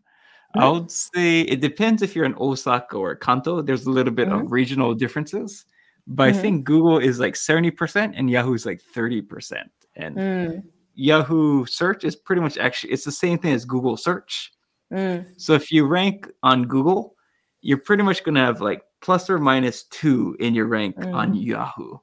mm-hmm. 0.56 0.60
I 0.60 0.68
would 0.68 0.90
say 0.90 1.42
it 1.42 1.60
depends 1.60 2.02
if 2.02 2.14
you're 2.14 2.24
in 2.24 2.36
Osaka 2.38 2.96
or 2.96 3.16
Kanto. 3.16 3.62
There's 3.62 3.86
a 3.86 3.90
little 3.90 4.12
bit 4.12 4.28
mm-hmm. 4.28 4.46
of 4.46 4.52
regional 4.52 4.94
differences, 4.94 5.64
but 6.06 6.28
I 6.28 6.32
mm-hmm. 6.32 6.40
think 6.40 6.64
Google 6.64 6.98
is 6.98 7.18
like 7.18 7.34
70% 7.34 8.12
and 8.16 8.30
Yahoo 8.30 8.54
is 8.54 8.64
like 8.64 8.80
30%. 8.94 9.64
And 9.96 10.16
mm. 10.16 10.62
Yahoo 10.94 11.66
search 11.66 12.04
is 12.04 12.16
pretty 12.16 12.40
much 12.40 12.56
actually 12.56 12.92
it's 12.92 13.04
the 13.04 13.12
same 13.12 13.38
thing 13.38 13.52
as 13.52 13.64
Google 13.64 13.96
search. 13.96 14.52
Mm. 14.92 15.26
So 15.36 15.52
if 15.54 15.70
you 15.70 15.86
rank 15.86 16.28
on 16.42 16.64
Google, 16.64 17.14
you're 17.60 17.78
pretty 17.78 18.02
much 18.02 18.24
going 18.24 18.36
to 18.36 18.40
have 18.40 18.60
like 18.60 18.82
plus 19.00 19.28
or 19.28 19.38
minus 19.38 19.84
two 19.84 20.36
in 20.40 20.54
your 20.54 20.66
rank 20.66 20.96
on 21.04 21.34
Yahoo. 21.34 21.98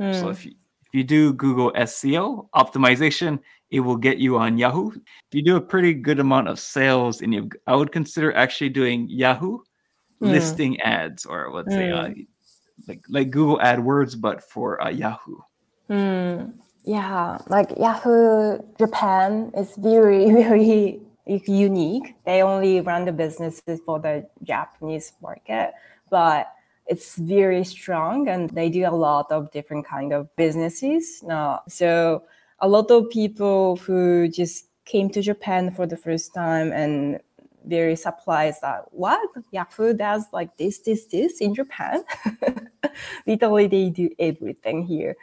Mm. 0.00 0.20
So 0.20 0.28
if 0.28 0.46
you, 0.46 0.52
if 0.88 0.94
you 0.94 1.04
do 1.04 1.34
Google 1.34 1.70
SEO 1.72 2.48
optimization, 2.54 3.38
it 3.70 3.80
will 3.80 3.96
get 3.96 4.16
you 4.16 4.38
on 4.38 4.56
Yahoo. 4.56 4.90
If 4.92 5.32
you 5.32 5.42
do 5.42 5.56
a 5.56 5.60
pretty 5.60 5.92
good 5.92 6.18
amount 6.18 6.48
of 6.48 6.58
sales, 6.58 7.20
and 7.20 7.34
you, 7.34 7.50
I 7.66 7.76
would 7.76 7.92
consider 7.92 8.32
actually 8.32 8.70
doing 8.70 9.06
Yahoo 9.10 9.58
mm. 9.58 10.30
listing 10.30 10.80
ads, 10.80 11.26
or 11.26 11.50
let's 11.52 11.70
say 11.70 11.90
uh, 11.90 12.06
mm. 12.06 12.26
like 12.86 13.00
like 13.08 13.30
Google 13.30 13.58
AdWords, 13.58 14.18
but 14.18 14.42
for 14.42 14.82
uh, 14.82 14.88
Yahoo. 14.88 15.36
Mm. 15.90 16.54
Yeah, 16.84 17.38
like 17.48 17.76
Yahoo 17.78 18.58
Japan 18.78 19.52
is 19.54 19.74
very 19.76 20.24
very 20.42 21.00
unique. 21.26 22.14
They 22.24 22.42
only 22.42 22.80
run 22.80 23.04
the 23.04 23.12
businesses 23.12 23.80
for 23.84 23.98
the 23.98 24.26
Japanese 24.42 25.12
market, 25.20 25.74
but 26.10 26.50
it's 26.88 27.16
very 27.16 27.64
strong 27.64 28.28
and 28.28 28.48
they 28.50 28.70
do 28.70 28.86
a 28.86 28.90
lot 28.90 29.30
of 29.30 29.50
different 29.52 29.86
kind 29.86 30.12
of 30.12 30.34
businesses 30.36 31.22
now. 31.22 31.60
So 31.68 32.24
a 32.60 32.68
lot 32.68 32.90
of 32.90 33.10
people 33.10 33.76
who 33.76 34.28
just 34.28 34.66
came 34.86 35.10
to 35.10 35.20
Japan 35.20 35.70
for 35.70 35.86
the 35.86 35.98
first 35.98 36.34
time 36.34 36.72
and 36.72 37.20
very 37.66 37.94
surprised 37.94 38.62
that 38.62 38.84
what 38.90 39.20
Yahoo 39.52 39.92
does 39.92 40.24
like 40.32 40.56
this, 40.56 40.78
this, 40.78 41.04
this 41.06 41.40
in 41.42 41.54
Japan. 41.54 42.02
Literally, 43.26 43.66
they 43.66 43.90
do 43.90 44.08
everything 44.18 44.82
here. 44.82 45.14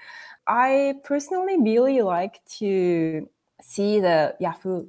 I 0.45 0.95
personally 1.03 1.57
really 1.59 2.03
like 2.03 2.45
to 2.59 3.27
see 3.61 3.99
the 3.99 4.35
Yahoo 4.39 4.85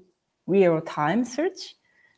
real 0.47 0.83
time 0.83 1.25
search. 1.25 1.75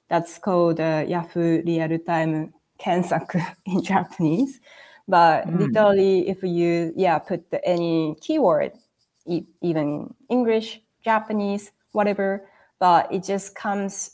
That's 0.09 0.38
called 0.38 0.81
uh, 0.81 1.05
Yahoo 1.07 1.62
real 1.64 1.99
time 2.01 2.55
kensaku 2.78 3.44
in 3.66 3.82
Japanese. 3.82 4.60
But 5.06 5.46
mm. 5.46 5.58
literally, 5.58 6.28
if 6.28 6.42
you 6.42 6.92
yeah 6.96 7.18
put 7.18 7.44
any 7.64 8.14
keyword, 8.20 8.72
e- 9.26 9.46
even 9.62 10.14
English, 10.28 10.80
Japanese, 11.02 11.72
whatever, 11.92 12.46
but 12.78 13.10
it 13.12 13.24
just 13.24 13.54
comes 13.54 14.12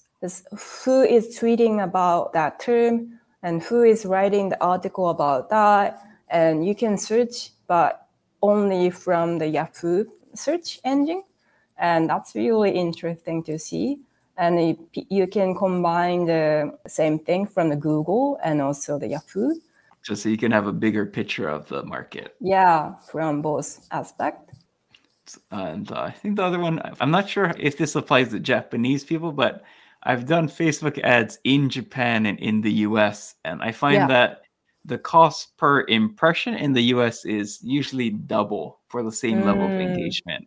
who 0.85 1.03
is 1.03 1.38
tweeting 1.38 1.83
about 1.83 2.33
that 2.33 2.59
term 2.59 3.18
and 3.42 3.62
who 3.62 3.83
is 3.83 4.07
writing 4.07 4.48
the 4.48 4.62
article 4.64 5.11
about 5.11 5.50
that, 5.50 6.00
and 6.31 6.66
you 6.66 6.74
can 6.74 6.96
search, 6.96 7.50
but 7.66 8.07
only 8.40 8.88
from 8.88 9.38
the 9.38 9.46
Yahoo 9.48 10.05
search 10.35 10.81
engine, 10.85 11.22
and 11.77 12.09
that's 12.09 12.35
really 12.35 12.70
interesting 12.70 13.42
to 13.42 13.59
see 13.59 13.98
and 14.37 14.77
you 14.92 15.27
can 15.27 15.55
combine 15.55 16.27
the 16.27 16.77
same 16.87 17.18
thing 17.18 17.47
from 17.47 17.68
the 17.68 17.77
Google 17.77 18.38
and 18.42 18.61
also 18.61 18.99
the 18.99 19.09
Yahoo. 19.09 19.55
Just 20.03 20.23
so 20.23 20.29
you 20.29 20.37
can 20.37 20.53
have 20.53 20.66
a 20.66 20.73
bigger 20.73 21.07
picture 21.07 21.49
of 21.49 21.68
the 21.68 21.83
market. 21.85 22.35
Yeah, 22.40 22.94
from 23.11 23.42
both 23.42 23.87
aspects. 23.90 24.55
And 25.51 25.90
uh, 25.90 26.03
I 26.03 26.11
think 26.11 26.37
the 26.37 26.42
other 26.42 26.59
one, 26.59 26.81
I'm 27.01 27.11
not 27.11 27.29
sure 27.29 27.55
if 27.59 27.79
this 27.79 27.94
applies 27.94 28.29
to 28.31 28.40
Japanese 28.40 29.05
people, 29.05 29.33
but 29.33 29.64
I've 30.03 30.27
done 30.27 30.49
Facebook 30.49 30.99
ads 31.03 31.38
in 31.44 31.70
Japan 31.70 32.27
and 32.27 32.38
in 32.40 32.61
the 32.61 32.73
US, 32.88 33.37
and 33.44 33.62
I 33.62 33.73
find 33.73 33.94
yeah. 33.94 34.07
that 34.09 34.42
the 34.85 34.99
cost 34.99 35.57
per 35.57 35.87
impression 35.87 36.55
in 36.55 36.75
the 36.75 36.83
US 36.94 37.25
is 37.25 37.61
usually 37.62 38.11
double 38.11 38.81
for 38.88 39.03
the 39.03 39.12
same 39.12 39.40
mm. 39.40 39.47
level 39.47 39.64
of 39.64 39.70
mm. 39.70 39.81
engagement 39.81 40.47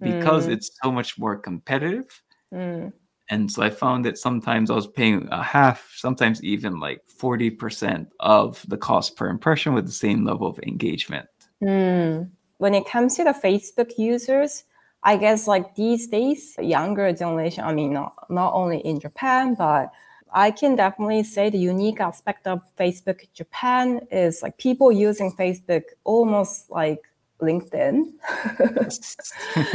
because 0.00 0.48
mm. 0.48 0.50
it's 0.54 0.70
so 0.82 0.90
much 0.90 1.16
more 1.18 1.36
competitive. 1.36 2.20
Mm 2.52 2.92
and 3.28 3.50
so 3.50 3.62
I 3.62 3.70
found 3.70 4.04
that 4.04 4.18
sometimes 4.18 4.70
I 4.70 4.74
was 4.74 4.86
paying 4.86 5.28
a 5.30 5.42
half, 5.42 5.92
sometimes 5.96 6.42
even 6.44 6.78
like 6.78 7.02
40% 7.20 8.06
of 8.20 8.64
the 8.68 8.76
cost 8.76 9.16
per 9.16 9.28
impression 9.28 9.74
with 9.74 9.86
the 9.86 9.92
same 9.92 10.24
level 10.24 10.46
of 10.46 10.58
engagement. 10.60 11.28
Mm. 11.62 12.30
When 12.58 12.74
it 12.74 12.86
comes 12.86 13.16
to 13.16 13.24
the 13.24 13.32
Facebook 13.32 13.98
users, 13.98 14.64
I 15.02 15.16
guess 15.16 15.46
like 15.46 15.74
these 15.74 16.06
days, 16.06 16.54
younger 16.58 17.12
generation, 17.12 17.64
I 17.64 17.74
mean, 17.74 17.92
not, 17.92 18.14
not 18.30 18.52
only 18.54 18.78
in 18.78 19.00
Japan, 19.00 19.54
but 19.54 19.92
I 20.32 20.50
can 20.50 20.76
definitely 20.76 21.24
say 21.24 21.50
the 21.50 21.58
unique 21.58 22.00
aspect 22.00 22.46
of 22.46 22.60
Facebook 22.76 23.26
Japan 23.32 24.06
is 24.10 24.42
like 24.42 24.56
people 24.58 24.92
using 24.92 25.32
Facebook 25.32 25.82
almost 26.04 26.70
like 26.70 27.02
LinkedIn. 27.40 28.12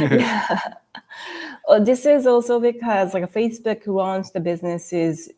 yeah. 0.00 0.58
This 1.80 2.06
is 2.06 2.26
also 2.26 2.60
because 2.60 3.14
like 3.14 3.32
Facebook 3.32 3.86
launched 3.86 4.32
the 4.32 4.40
businesses 4.40 5.30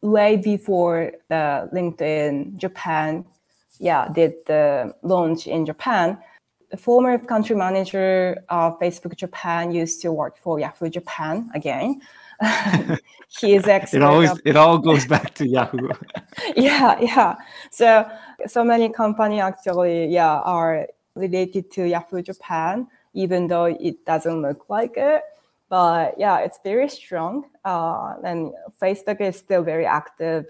way 0.00 0.36
before 0.36 1.12
the 1.28 1.68
LinkedIn 1.72 2.56
Japan, 2.56 3.24
yeah, 3.78 4.08
did 4.12 4.34
the 4.46 4.94
launch 5.02 5.46
in 5.46 5.66
Japan. 5.66 6.18
The 6.70 6.76
former 6.76 7.18
country 7.18 7.56
manager 7.56 8.42
of 8.50 8.78
Facebook 8.78 9.16
Japan 9.16 9.72
used 9.72 10.02
to 10.02 10.12
work 10.12 10.36
for 10.36 10.60
Yahoo 10.60 10.90
Japan 10.90 11.50
again. 11.54 12.00
he 13.40 13.54
is 13.54 13.66
expert. 13.68 13.98
it 13.98 14.02
always 14.02 14.30
of- 14.30 14.40
it 14.44 14.56
all 14.56 14.78
goes 14.78 15.06
back 15.06 15.34
to 15.34 15.46
Yahoo. 15.46 15.88
yeah, 16.56 16.98
yeah. 17.00 17.36
So 17.70 18.08
so 18.46 18.62
many 18.62 18.90
company 18.90 19.40
actually, 19.40 20.06
yeah, 20.06 20.40
are 20.40 20.86
related 21.14 21.70
to 21.72 21.84
Yahoo 21.84 22.22
Japan, 22.22 22.86
even 23.14 23.48
though 23.48 23.64
it 23.64 24.04
doesn't 24.04 24.42
look 24.42 24.68
like 24.68 24.96
it. 24.96 25.22
But 25.68 26.14
yeah, 26.18 26.38
it's 26.38 26.58
very 26.64 26.88
strong. 26.88 27.44
Uh, 27.64 28.14
and 28.24 28.52
Facebook 28.80 29.20
is 29.20 29.36
still 29.36 29.62
very 29.62 29.86
active. 29.86 30.46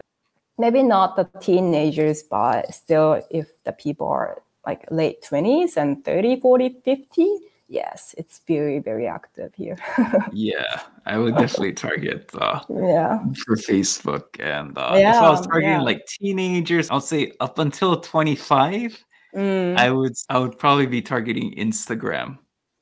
Maybe 0.58 0.82
not 0.82 1.16
the 1.16 1.28
teenagers, 1.40 2.22
but 2.22 2.72
still, 2.74 3.22
if 3.30 3.62
the 3.64 3.72
people 3.72 4.08
are 4.08 4.42
like 4.66 4.84
late 4.90 5.22
20s 5.22 5.76
and 5.76 6.04
30, 6.04 6.40
40, 6.40 6.80
50, 6.84 7.38
yes, 7.68 8.14
it's 8.18 8.40
very, 8.46 8.78
very 8.78 9.06
active 9.06 9.54
here. 9.54 9.76
yeah, 10.32 10.82
I 11.06 11.18
would 11.18 11.36
definitely 11.36 11.74
target 11.74 12.30
uh, 12.34 12.60
yeah. 12.68 13.20
for 13.44 13.56
Facebook. 13.56 14.24
And 14.40 14.76
uh, 14.76 14.94
yeah, 14.94 15.16
if 15.16 15.22
I 15.22 15.30
was 15.30 15.46
targeting 15.46 15.70
yeah. 15.70 15.82
like 15.82 16.06
teenagers, 16.06 16.90
I'll 16.90 17.00
say 17.00 17.32
up 17.40 17.58
until 17.58 18.00
25, 18.00 19.04
mm. 19.34 19.76
I 19.76 19.90
would 19.90 20.14
I 20.28 20.38
would 20.38 20.58
probably 20.58 20.86
be 20.86 21.02
targeting 21.02 21.54
Instagram 21.56 22.38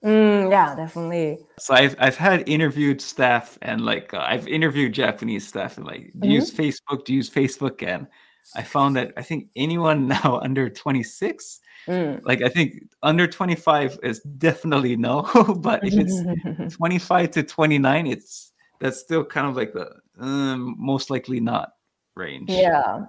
Mm, 0.06 0.52
yeah, 0.52 0.76
definitely. 0.76 1.38
So 1.58 1.74
I've 1.74 1.96
I've 1.98 2.16
had 2.16 2.48
interviewed 2.48 3.00
staff 3.00 3.58
and 3.62 3.80
like 3.80 4.14
uh, 4.14 4.24
I've 4.24 4.46
interviewed 4.46 4.92
Japanese 4.92 5.48
staff 5.48 5.78
and 5.78 5.86
like 5.86 6.12
mm-hmm. 6.12 6.30
use 6.30 6.52
Facebook, 6.52 7.04
to 7.06 7.12
use 7.12 7.28
Facebook, 7.28 7.82
and 7.82 8.06
I 8.54 8.62
found 8.62 8.94
that 8.96 9.12
I 9.16 9.22
think 9.22 9.50
anyone 9.56 10.06
now 10.22 10.38
under 10.44 10.70
26, 10.70 11.60
mm. 11.88 12.24
like 12.24 12.40
I 12.42 12.48
think 12.48 12.84
under 13.02 13.26
25 13.26 13.98
is 14.04 14.20
definitely 14.38 14.96
no, 14.96 15.22
but 15.58 15.80
if 15.82 15.94
it's 15.94 16.76
25 16.76 17.30
to 17.32 17.42
29, 17.42 18.06
it's 18.06 18.52
that's 18.78 19.00
still 19.00 19.24
kind 19.24 19.48
of 19.48 19.56
like 19.56 19.72
the 19.72 19.90
um, 20.20 20.76
most 20.78 21.10
likely 21.10 21.40
not 21.40 21.72
range. 22.14 22.48
Yeah. 22.48 23.06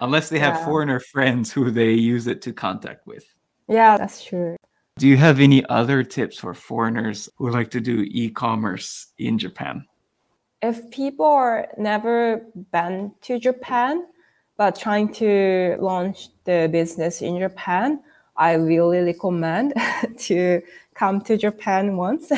Unless 0.00 0.30
they 0.30 0.38
have 0.38 0.54
yeah. 0.54 0.64
foreigner 0.64 1.00
friends 1.00 1.52
who 1.52 1.70
they 1.70 1.90
use 1.90 2.26
it 2.26 2.40
to 2.42 2.54
contact 2.54 3.06
with. 3.06 3.26
Yeah, 3.68 3.98
that's 3.98 4.24
true. 4.24 4.56
Do 4.98 5.06
you 5.06 5.16
have 5.16 5.38
any 5.38 5.64
other 5.66 6.02
tips 6.02 6.38
for 6.38 6.52
foreigners 6.54 7.28
who 7.36 7.50
like 7.50 7.70
to 7.70 7.80
do 7.80 8.04
e-commerce 8.08 9.06
in 9.18 9.38
Japan? 9.38 9.86
If 10.60 10.90
people 10.90 11.24
are 11.24 11.68
never 11.78 12.44
been 12.72 13.12
to 13.22 13.38
Japan 13.38 14.08
but 14.56 14.74
trying 14.74 15.12
to 15.14 15.76
launch 15.78 16.30
the 16.42 16.68
business 16.72 17.22
in 17.22 17.38
Japan, 17.38 18.00
I 18.36 18.54
really 18.54 18.98
recommend 18.98 19.74
to 20.18 20.62
come 20.94 21.20
to 21.22 21.36
Japan 21.36 21.96
once 21.96 22.32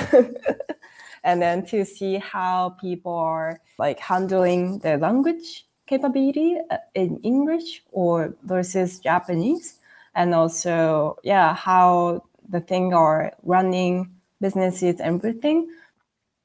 and 1.25 1.40
then 1.40 1.64
to 1.64 1.87
see 1.87 2.18
how 2.18 2.77
people 2.79 3.14
are 3.14 3.59
like 3.79 3.99
handling 3.99 4.81
the 4.81 4.99
language 4.99 5.64
capability 5.87 6.59
uh, 6.70 6.77
in 6.94 7.16
English 7.23 7.83
or 7.90 8.37
versus 8.42 9.01
Japanese 9.01 9.79
and 10.14 10.35
also 10.35 11.16
yeah 11.23 11.55
how 11.55 12.23
the 12.51 12.61
thing 12.61 12.93
are 12.93 13.33
running 13.43 14.11
businesses, 14.41 15.01
everything. 15.01 15.69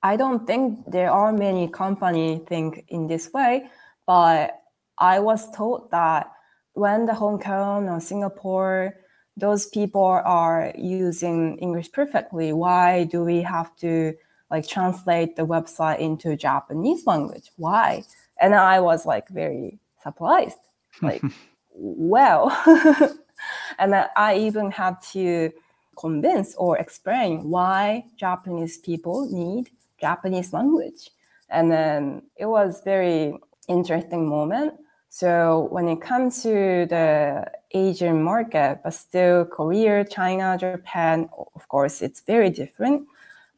I 0.03 0.17
don't 0.17 0.45
think 0.45 0.79
there 0.91 1.11
are 1.11 1.33
many 1.33 1.67
company 1.67 2.41
think 2.47 2.85
in 2.89 3.07
this 3.07 3.33
way, 3.33 3.69
but 4.05 4.61
I 4.97 5.19
was 5.19 5.51
told 5.51 5.89
that 5.91 6.31
when 6.73 7.05
the 7.05 7.13
Hong 7.13 7.39
Kong 7.39 7.89
or 7.89 7.99
Singapore, 7.99 8.95
those 9.37 9.65
people 9.67 10.03
are 10.03 10.71
using 10.77 11.57
English 11.57 11.91
perfectly, 11.91 12.53
why 12.53 13.05
do 13.05 13.23
we 13.23 13.41
have 13.41 13.75
to 13.77 14.13
like 14.51 14.67
translate 14.67 15.35
the 15.35 15.45
website 15.45 15.99
into 15.99 16.35
Japanese 16.35 17.07
language? 17.07 17.51
Why? 17.57 18.03
And 18.39 18.53
I 18.53 18.79
was 18.79 19.05
like 19.05 19.27
very 19.29 19.79
surprised, 20.03 20.59
like, 21.01 21.21
well, 21.73 22.51
and 23.79 23.95
I 24.15 24.37
even 24.37 24.71
had 24.71 25.01
to 25.13 25.51
convince 25.95 26.55
or 26.55 26.77
explain 26.77 27.49
why 27.49 28.05
Japanese 28.17 28.77
people 28.77 29.29
need 29.31 29.69
Japanese 29.99 30.53
language. 30.53 31.09
And 31.49 31.71
then 31.71 32.23
it 32.35 32.45
was 32.45 32.81
very 32.83 33.37
interesting 33.67 34.27
moment. 34.27 34.73
So 35.09 35.67
when 35.71 35.87
it 35.87 36.01
comes 36.01 36.43
to 36.43 36.85
the 36.89 37.45
Asian 37.71 38.21
market, 38.21 38.79
but 38.83 38.93
still 38.93 39.45
Korea, 39.45 40.03
China, 40.03 40.57
Japan, 40.59 41.29
of 41.55 41.67
course, 41.69 42.01
it's 42.01 42.21
very 42.21 42.49
different. 42.49 43.07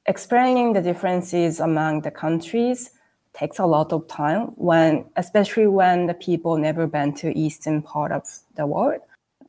Explaining 0.05 0.73
the 0.73 0.81
differences 0.81 1.59
among 1.59 2.01
the 2.01 2.11
countries 2.11 2.91
takes 3.33 3.59
a 3.59 3.65
lot 3.65 3.91
of 3.91 4.07
time 4.07 4.47
when, 4.55 5.05
especially 5.15 5.67
when 5.67 6.07
the 6.07 6.13
people 6.13 6.57
never 6.57 6.87
been 6.87 7.13
to 7.15 7.37
eastern 7.37 7.81
part 7.81 8.11
of 8.11 8.23
the 8.55 8.65
world 8.65 9.01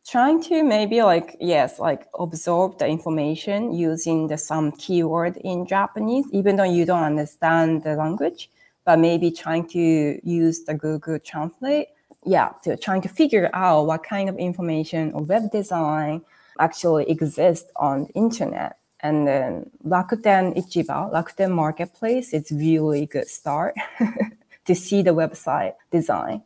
trying 0.09 0.43
to 0.43 0.63
maybe 0.63 1.03
like 1.03 1.37
yes 1.41 1.79
like 1.79 2.07
absorb 2.19 2.79
the 2.79 2.87
information 2.87 3.73
using 3.73 4.29
the 4.29 4.39
some 4.39 4.73
keyword 4.73 5.37
in 5.39 5.67
japanese 5.67 6.25
even 6.33 6.57
though 6.57 6.71
you 6.77 6.85
don't 6.87 7.05
understand 7.05 7.83
the 7.83 7.95
language 7.95 8.51
but 8.87 8.99
maybe 8.99 9.31
trying 9.31 9.67
to 9.69 10.19
use 10.25 10.65
the 10.65 10.75
google 10.75 11.19
translate 11.19 11.89
yeah 12.25 12.49
to 12.63 12.77
trying 12.77 13.03
to 13.03 13.09
figure 13.09 13.51
out 13.53 13.87
what 13.87 14.03
kind 14.03 14.29
of 14.29 14.37
information 14.37 15.13
or 15.13 15.23
web 15.23 15.51
design 15.53 16.23
actually 16.59 17.05
exists 17.11 17.71
on 17.77 18.05
the 18.05 18.13
internet 18.15 18.79
And 19.01 19.27
then 19.27 19.71
Rakuten 19.87 20.57
Ichiba, 20.57 21.13
Rakuten 21.13 21.53
Marketplace, 21.53 22.33
it's 22.33 22.51
really 22.51 23.07
good 23.07 23.29
start 23.29 23.75
to 24.67 24.75
see 24.75 25.03
the 25.03 25.15
website 25.15 25.75
design. 25.91 26.43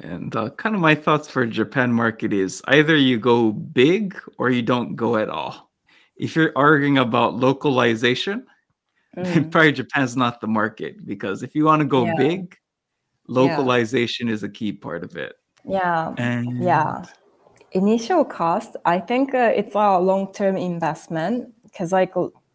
And 0.00 0.34
uh, 0.36 0.50
kind 0.50 0.74
of 0.74 0.80
my 0.80 0.94
thoughts 0.94 1.28
for 1.28 1.44
Japan 1.44 1.92
market 1.92 2.32
is 2.32 2.62
either 2.68 2.96
you 2.96 3.18
go 3.18 3.50
big 3.50 4.16
or 4.38 4.50
you 4.50 4.62
don't 4.62 4.94
go 4.94 5.16
at 5.16 5.28
all. 5.28 5.70
If 6.16 6.36
you're 6.36 6.52
arguing 6.54 6.98
about 6.98 7.34
localization, 7.34 8.46
mm. 9.16 9.50
probably 9.50 9.72
Japan's 9.72 10.16
not 10.16 10.40
the 10.40 10.46
market 10.46 11.04
because 11.04 11.42
if 11.42 11.54
you 11.54 11.64
want 11.64 11.80
to 11.80 11.86
go 11.86 12.04
yeah. 12.04 12.14
big, 12.16 12.56
localization 13.26 14.28
yeah. 14.28 14.34
is 14.34 14.42
a 14.42 14.48
key 14.48 14.72
part 14.72 15.02
of 15.02 15.16
it. 15.16 15.34
Yeah. 15.64 16.14
And 16.16 16.62
yeah. 16.62 17.04
Initial 17.72 18.24
cost, 18.24 18.76
I 18.84 19.00
think 19.00 19.34
uh, 19.34 19.52
it's 19.54 19.74
a 19.74 19.98
long-term 19.98 20.56
investment 20.56 21.52
because 21.64 21.92
like 21.92 22.14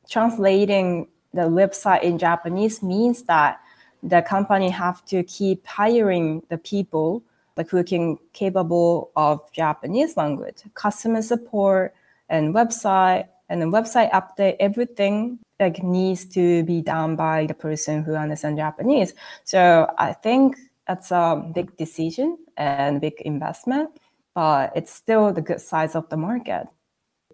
translating 0.10 1.08
the 1.34 1.44
website 1.44 2.04
in 2.04 2.18
Japanese 2.18 2.82
means 2.82 3.24
that 3.24 3.60
the 4.02 4.22
company 4.22 4.70
have 4.70 5.04
to 5.06 5.24
keep 5.24 5.66
hiring 5.68 6.41
the 6.50 6.58
people 6.58 7.24
like 7.58 7.70
who 7.70 7.84
can 7.84 8.18
capable 8.34 9.12
of 9.16 9.39
Japanese 9.51 10.18
language, 10.18 10.64
customer 10.74 11.22
support 11.22 11.93
and 12.30 12.54
website 12.54 13.28
and 13.49 13.62
then 13.62 13.72
website 13.72 14.10
update, 14.12 14.56
everything 14.60 15.39
like 15.60 15.84
needs 15.84 16.26
to 16.26 16.64
be 16.64 16.82
done 16.82 17.16
by 17.16 17.45
the 17.45 17.54
person 17.54 18.04
who 18.04 18.16
understands 18.16 18.58
Japanese. 18.58 19.14
So 19.43 19.91
I 19.97 20.14
think 20.14 20.58
that's 20.88 21.12
a 21.12 21.51
big 21.54 21.78
decision 21.78 22.38
and 22.58 22.99
big 22.99 23.22
investment, 23.22 23.89
but 24.34 24.72
it's 24.76 24.91
still 24.91 25.32
the 25.32 25.41
good 25.41 25.62
size 25.62 25.95
of 25.95 26.10
the 26.10 26.18
market. 26.18 26.68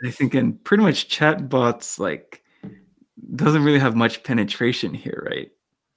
I 0.06 0.12
think 0.12 0.36
in 0.36 0.54
pretty 0.54 0.84
much 0.84 1.10
chatbots 1.10 2.00
like 2.00 2.44
doesn't 3.36 3.64
really 3.64 3.80
have 3.80 3.96
much 3.96 4.24
penetration 4.24 4.94
here, 4.94 5.28
right? 5.30 5.52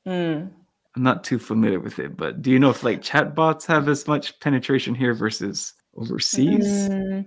Mm. 0.06 0.50
I'm 0.94 1.02
not 1.02 1.24
too 1.24 1.38
familiar 1.38 1.80
with 1.80 1.98
it, 1.98 2.16
but 2.16 2.42
do 2.42 2.50
you 2.50 2.58
know 2.58 2.70
if 2.70 2.82
like 2.82 3.00
chatbots 3.02 3.66
have 3.66 3.88
as 3.88 4.06
much 4.06 4.38
penetration 4.40 4.94
here 4.94 5.14
versus 5.14 5.74
overseas? 5.96 6.88
Mm. 6.88 7.26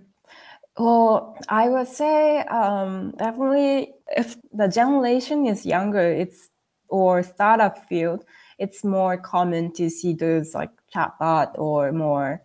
Well, 0.77 1.37
I 1.49 1.69
would 1.69 1.87
say 1.87 2.39
um, 2.41 3.11
definitely 3.17 3.93
if 4.15 4.37
the 4.51 4.67
generation 4.67 5.47
is 5.47 5.65
younger, 5.65 6.11
it's 6.11 6.49
or 6.89 7.23
startup 7.23 7.87
field, 7.87 8.23
it's 8.59 8.83
more 8.83 9.17
common 9.17 9.73
to 9.73 9.89
see 9.89 10.13
those 10.13 10.53
like 10.53 10.69
chatbot 10.93 11.57
or 11.57 11.91
more 11.91 12.43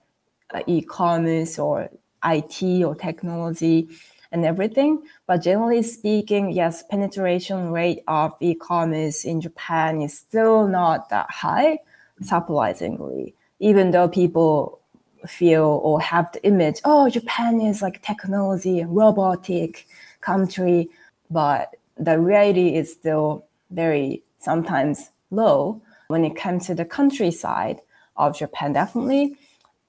uh, 0.55 0.63
e-commerce 0.67 1.59
or 1.59 1.91
IT 2.25 2.85
or 2.85 2.95
technology 2.95 3.89
and 4.33 4.45
everything. 4.45 5.03
But 5.27 5.43
generally 5.43 5.83
speaking, 5.83 6.53
yes, 6.53 6.83
penetration 6.83 7.71
rate 7.71 8.03
of 8.07 8.35
e-commerce 8.41 9.25
in 9.25 9.41
Japan 9.41 10.03
is 10.03 10.17
still 10.17 10.69
not 10.69 11.09
that 11.11 11.31
high, 11.31 11.79
surprisingly. 12.23 13.35
Even 13.59 13.91
though 13.91 14.09
people 14.09 14.81
feel 15.27 15.81
or 15.83 16.01
have 16.01 16.33
the 16.33 16.43
image, 16.45 16.81
oh, 16.85 17.11
Japan 17.11 17.61
is 17.61 17.83
like 17.83 18.03
technology, 18.03 18.85
robotic 18.85 19.87
country, 20.21 20.89
but 21.31 21.77
the 21.99 22.19
reality 22.19 22.75
is 22.75 22.93
still 22.93 23.45
very 23.71 24.23
sometimes 24.39 25.11
low 25.31 25.81
when 26.09 26.25
it 26.25 26.35
comes 26.35 26.67
to 26.67 26.75
the 26.75 26.85
countryside 26.85 27.79
of 28.17 28.37
Japan. 28.37 28.73
Definitely, 28.73 29.37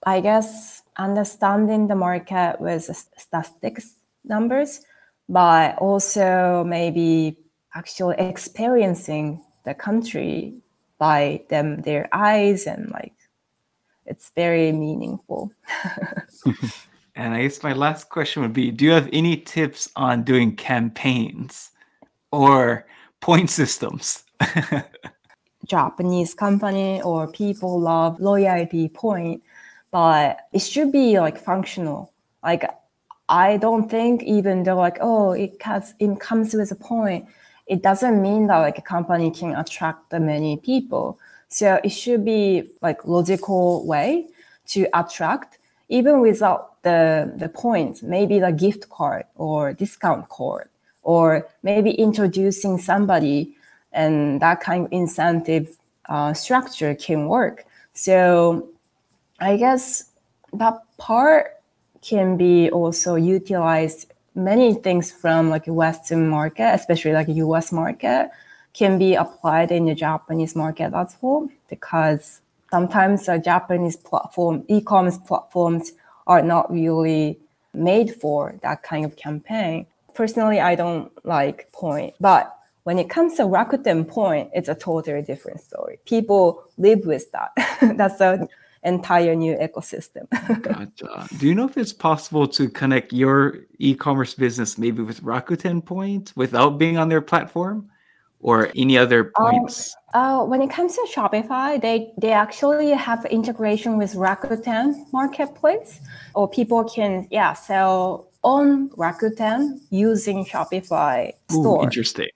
I 0.06 0.20
guess 0.20 0.84
understanding 0.98 1.88
the 1.88 1.96
market 1.96 2.58
with 2.60 2.84
statistics 2.84 3.96
numbers, 4.24 4.82
but 5.30 5.78
also 5.78 6.64
maybe 6.66 7.38
actually 7.76 8.16
experiencing 8.18 9.42
the 9.64 9.74
country 9.74 10.54
by 10.98 11.44
them 11.50 11.82
their 11.82 12.08
eyes 12.12 12.68
and 12.68 12.92
like 12.92 13.14
it's 14.06 14.32
very 14.36 14.72
meaningful. 14.72 15.52
and 17.16 17.34
I 17.34 17.44
guess 17.44 17.64
my 17.64 17.74
last 17.74 18.10
question 18.10 18.42
would 18.42 18.54
be 18.54 18.72
do 18.72 18.86
you 18.86 18.92
have 18.92 19.10
any 19.14 19.38
tips 19.38 19.90
on 19.96 20.24
doing 20.24 20.56
campaigns 20.56 21.72
or 22.32 22.86
point 23.20 23.50
systems? 23.50 24.24
Japanese 25.66 26.34
company 26.34 27.02
or 27.02 27.28
people 27.28 27.80
love 27.80 28.20
loyalty 28.20 28.90
point, 28.90 29.44
but 29.92 30.40
it 30.52 30.60
should 30.60 30.92
be 30.92 31.20
like 31.20 31.38
functional. 31.38 32.12
Like 32.44 32.70
I 33.32 33.56
don't 33.56 33.90
think 33.90 34.24
even 34.24 34.64
though 34.64 34.76
like 34.76 34.98
oh 35.00 35.32
it 35.32 35.62
has 35.62 35.94
it 36.00 36.20
comes 36.20 36.54
with 36.54 36.70
a 36.72 36.76
point, 36.76 37.28
it 37.66 37.82
doesn't 37.82 38.22
mean 38.22 38.48
that 38.48 38.58
like 38.58 38.78
a 38.78 38.82
company 38.82 39.32
can 39.32 39.56
attract 39.56 40.10
the 40.10 40.20
many 40.20 40.58
people. 40.58 41.18
So 41.48 41.80
it 41.82 41.90
should 41.90 42.26
be 42.26 42.70
like 42.82 43.08
logical 43.08 43.86
way 43.88 44.28
to 44.68 44.88
attract 44.94 45.58
even 45.88 46.20
without 46.20 46.82
the 46.84 47.32
the 47.38 47.48
points, 47.48 48.04
maybe 48.04 48.38
the 48.40 48.52
gift 48.52 48.90
card 48.90 49.24
or 49.36 49.72
discount 49.74 50.28
card, 50.28 50.68
or 51.04 51.48
maybe 51.64 51.92
introducing 51.92 52.78
somebody 52.78 53.56
and 53.94 54.42
that 54.42 54.60
kind 54.60 54.86
of 54.86 54.92
incentive 54.92 55.78
uh, 56.10 56.34
structure 56.34 56.96
can 56.96 57.28
work. 57.28 57.66
So 57.94 58.68
I 59.40 59.56
guess 59.56 60.12
that 60.54 60.82
part 60.98 61.61
can 62.02 62.38
be 62.38 62.70
also 62.72 63.16
utilized 63.16 64.12
many 64.36 64.74
things 64.74 65.12
from 65.12 65.50
like 65.50 65.66
western 65.68 66.28
market 66.28 66.74
especially 66.74 67.12
like 67.12 67.28
us 67.28 67.72
market 67.72 68.30
can 68.74 68.98
be 68.98 69.16
applied 69.16 69.72
in 69.72 69.86
the 69.86 69.96
japanese 69.96 70.56
market 70.56 70.94
as 70.94 71.18
well 71.22 71.50
because 71.70 72.42
sometimes 72.72 73.26
the 73.26 73.38
japanese 73.38 73.98
platform 73.98 74.64
e-commerce 74.68 75.18
platforms 75.18 75.92
are 76.28 76.42
not 76.42 76.72
really 76.72 77.38
made 77.74 78.14
for 78.14 78.56
that 78.62 78.84
kind 78.84 79.06
of 79.06 79.16
campaign. 79.16 79.86
Personally 80.14 80.60
i 80.60 80.76
don't 80.76 81.12
like 81.26 81.72
point 81.72 82.14
but 82.20 82.58
when 82.84 82.98
it 82.98 83.10
comes 83.10 83.36
to 83.36 83.44
rakuten 83.44 84.08
point 84.08 84.50
it's 84.54 84.70
a 84.70 84.76
totally 84.76 85.22
different 85.22 85.62
story. 85.62 86.00
People 86.06 86.64
live 86.78 87.06
with 87.06 87.32
that. 87.32 87.52
That's 87.98 88.20
a 88.22 88.48
entire 88.84 89.36
new 89.36 89.56
ecosystem. 89.58 90.30
gotcha. 90.62 91.28
Do 91.38 91.48
you 91.48 91.56
know 91.56 91.66
if 91.66 91.78
it's 91.78 91.94
possible 91.94 92.48
to 92.50 92.70
connect 92.70 93.14
your 93.14 93.60
e-commerce 93.80 94.34
business 94.34 94.78
maybe 94.78 95.02
with 95.04 95.22
Rakuten 95.22 95.86
Point 95.86 96.34
without 96.36 96.78
being 96.78 96.98
on 96.98 97.10
their 97.10 97.22
platform? 97.22 97.90
Or 98.44 98.72
any 98.76 98.98
other 98.98 99.32
um, 99.38 99.52
points? 99.52 99.96
Um, 100.16 100.24
uh, 100.24 100.44
when 100.46 100.64
it 100.64 100.72
comes 100.72 100.96
to 100.96 101.08
Shopify, 101.14 101.80
they 101.80 102.12
they 102.18 102.32
actually 102.32 102.90
have 102.90 103.24
integration 103.26 104.00
with 104.00 104.16
Rakuten 104.16 104.96
Marketplace, 105.14 106.02
or 106.34 106.50
people 106.50 106.84
can 106.84 107.28
yeah 107.30 107.54
sell 107.54 108.32
on 108.42 108.90
Rakuten 108.98 109.80
using 109.92 110.44
Shopify 110.44 111.34
store. 111.52 111.82
Ooh, 111.82 111.84
interesting. 111.84 112.30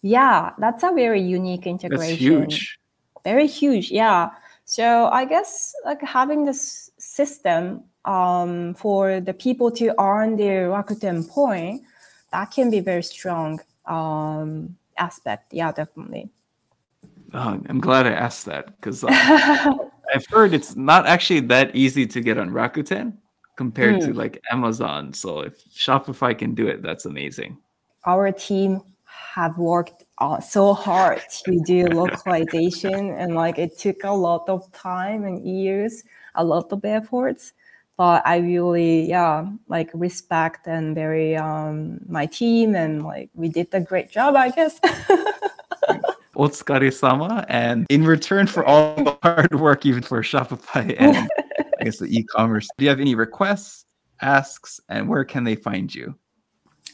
Yeah, 0.00 0.52
that's 0.58 0.82
a 0.82 0.92
very 0.94 1.20
unique 1.20 1.66
integration. 1.66 2.08
That's 2.08 2.18
huge. 2.18 2.78
Very 3.22 3.46
huge. 3.46 3.90
Yeah. 3.90 4.30
So 4.70 5.08
I 5.08 5.24
guess 5.24 5.74
like 5.84 6.00
having 6.00 6.44
this 6.44 6.92
system 6.96 7.82
um, 8.04 8.74
for 8.74 9.18
the 9.18 9.34
people 9.34 9.68
to 9.72 9.92
earn 10.00 10.36
their 10.36 10.68
Rakuten 10.68 11.28
point, 11.28 11.82
that 12.30 12.52
can 12.52 12.70
be 12.70 12.78
very 12.78 13.02
strong 13.02 13.58
um, 13.86 14.76
aspect. 14.96 15.52
Yeah, 15.52 15.72
definitely. 15.72 16.30
Oh, 17.34 17.60
I'm 17.68 17.80
glad 17.80 18.06
I 18.06 18.12
asked 18.12 18.46
that 18.46 18.76
because 18.76 19.02
uh, 19.02 19.08
I've 20.14 20.26
heard 20.30 20.54
it's 20.54 20.76
not 20.76 21.04
actually 21.04 21.40
that 21.48 21.74
easy 21.74 22.06
to 22.06 22.20
get 22.20 22.38
on 22.38 22.50
Rakuten 22.50 23.14
compared 23.56 23.96
mm. 23.96 24.04
to 24.04 24.12
hmm. 24.12 24.18
like 24.18 24.40
Amazon. 24.52 25.12
So 25.12 25.40
if 25.40 25.64
Shopify 25.74 26.38
can 26.38 26.54
do 26.54 26.68
it, 26.68 26.80
that's 26.80 27.06
amazing. 27.06 27.58
Our 28.06 28.30
team 28.30 28.82
have 29.34 29.56
worked 29.58 30.04
uh, 30.18 30.40
so 30.40 30.74
hard 30.74 31.22
to 31.44 31.60
do 31.64 31.84
localization 31.86 33.10
and 33.10 33.34
like 33.34 33.58
it 33.58 33.78
took 33.78 34.02
a 34.04 34.10
lot 34.10 34.48
of 34.48 34.70
time 34.72 35.24
and 35.24 35.46
years 35.46 36.02
a 36.34 36.44
lot 36.44 36.72
of 36.72 36.84
efforts 36.84 37.52
but 37.96 38.22
i 38.26 38.38
really 38.38 39.08
yeah 39.08 39.46
like 39.68 39.90
respect 39.94 40.66
and 40.66 40.94
very 40.94 41.36
um 41.36 41.98
my 42.08 42.26
team 42.26 42.74
and 42.74 43.04
like 43.04 43.30
we 43.34 43.48
did 43.48 43.68
a 43.72 43.80
great 43.80 44.10
job 44.10 44.34
i 44.34 44.50
guess 44.50 44.80
Otsukare-sama. 46.36 47.44
And 47.48 47.86
in 47.90 48.04
return 48.04 48.46
for 48.46 48.64
all 48.64 48.94
the 48.96 49.18
hard 49.22 49.60
work, 49.60 49.84
even 49.84 50.02
for 50.02 50.22
Shopify 50.22 50.94
and 50.98 51.28
I 51.80 51.84
guess 51.84 51.98
the 51.98 52.06
e-commerce, 52.06 52.66
do 52.78 52.84
you 52.84 52.88
have 52.88 53.00
any 53.00 53.14
requests, 53.14 53.84
asks, 54.22 54.80
and 54.88 55.08
where 55.08 55.24
can 55.24 55.44
they 55.44 55.54
find 55.54 55.94
you? 55.94 56.14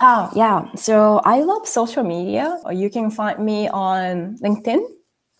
Oh, 0.00 0.30
yeah. 0.34 0.66
So 0.74 1.20
I 1.24 1.40
love 1.40 1.66
social 1.66 2.02
media. 2.02 2.60
You 2.70 2.90
can 2.90 3.10
find 3.10 3.38
me 3.38 3.68
on 3.68 4.36
LinkedIn, 4.38 4.84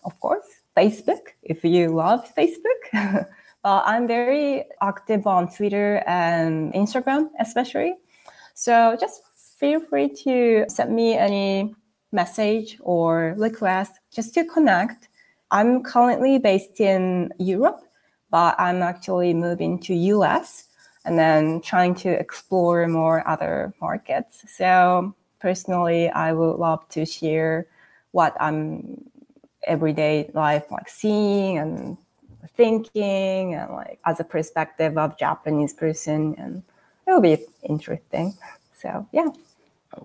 of 0.03 0.19
course, 0.19 0.45
Facebook, 0.75 1.21
if 1.43 1.63
you 1.63 1.89
love 1.89 2.27
Facebook. 2.35 2.81
uh, 3.63 3.81
I'm 3.85 4.07
very 4.07 4.65
active 4.81 5.27
on 5.27 5.49
Twitter 5.51 6.03
and 6.07 6.73
Instagram, 6.73 7.29
especially. 7.39 7.95
So 8.55 8.97
just 8.99 9.21
feel 9.59 9.79
free 9.79 10.09
to 10.23 10.65
send 10.69 10.95
me 10.95 11.13
any 11.13 11.75
message 12.11 12.77
or 12.79 13.35
request 13.37 13.93
just 14.11 14.33
to 14.33 14.45
connect. 14.45 15.07
I'm 15.51 15.83
currently 15.83 16.39
based 16.39 16.79
in 16.79 17.31
Europe, 17.37 17.81
but 18.31 18.55
I'm 18.57 18.81
actually 18.81 19.35
moving 19.35 19.79
to 19.81 19.93
US 19.93 20.66
and 21.07 21.17
then 21.17 21.61
trying 21.61 21.95
to 21.95 22.09
explore 22.09 22.85
more 22.87 23.25
other 23.27 23.73
markets. 23.79 24.43
So 24.47 25.15
personally, 25.39 26.09
I 26.09 26.33
would 26.33 26.57
love 26.57 26.87
to 26.89 27.05
share 27.05 27.67
what 28.11 28.35
I'm 28.41 29.09
everyday 29.65 30.29
life 30.33 30.65
like 30.69 30.89
seeing 30.89 31.57
and 31.57 31.97
thinking 32.55 33.55
and 33.55 33.71
like 33.71 33.99
as 34.05 34.19
a 34.19 34.23
perspective 34.23 34.97
of 34.97 35.17
Japanese 35.17 35.73
person 35.73 36.35
and 36.37 36.63
it'll 37.07 37.21
be 37.21 37.37
interesting. 37.63 38.33
So 38.77 39.07
yeah. 39.13 39.29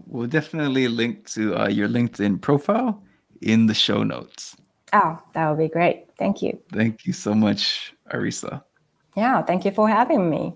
We'll 0.07 0.29
definitely 0.29 0.87
link 0.87 1.29
to 1.31 1.57
uh, 1.57 1.69
your 1.69 1.89
LinkedIn 1.89 2.41
profile 2.41 3.03
in 3.41 3.67
the 3.67 3.75
show 3.75 4.05
notes. 4.05 4.57
Oh, 4.93 5.21
that 5.35 5.49
would 5.49 5.59
be 5.59 5.69
great. 5.69 6.07
Thank 6.17 6.43
you. 6.43 6.59
Thank 6.73 7.07
you 7.07 7.13
so 7.13 7.35
much, 7.35 7.93
Arisa. 8.13 8.63
Yeah, 9.17 9.43
thank 9.43 9.65
you 9.65 9.73
for 9.73 9.89
having 9.89 10.31
me. 10.31 10.55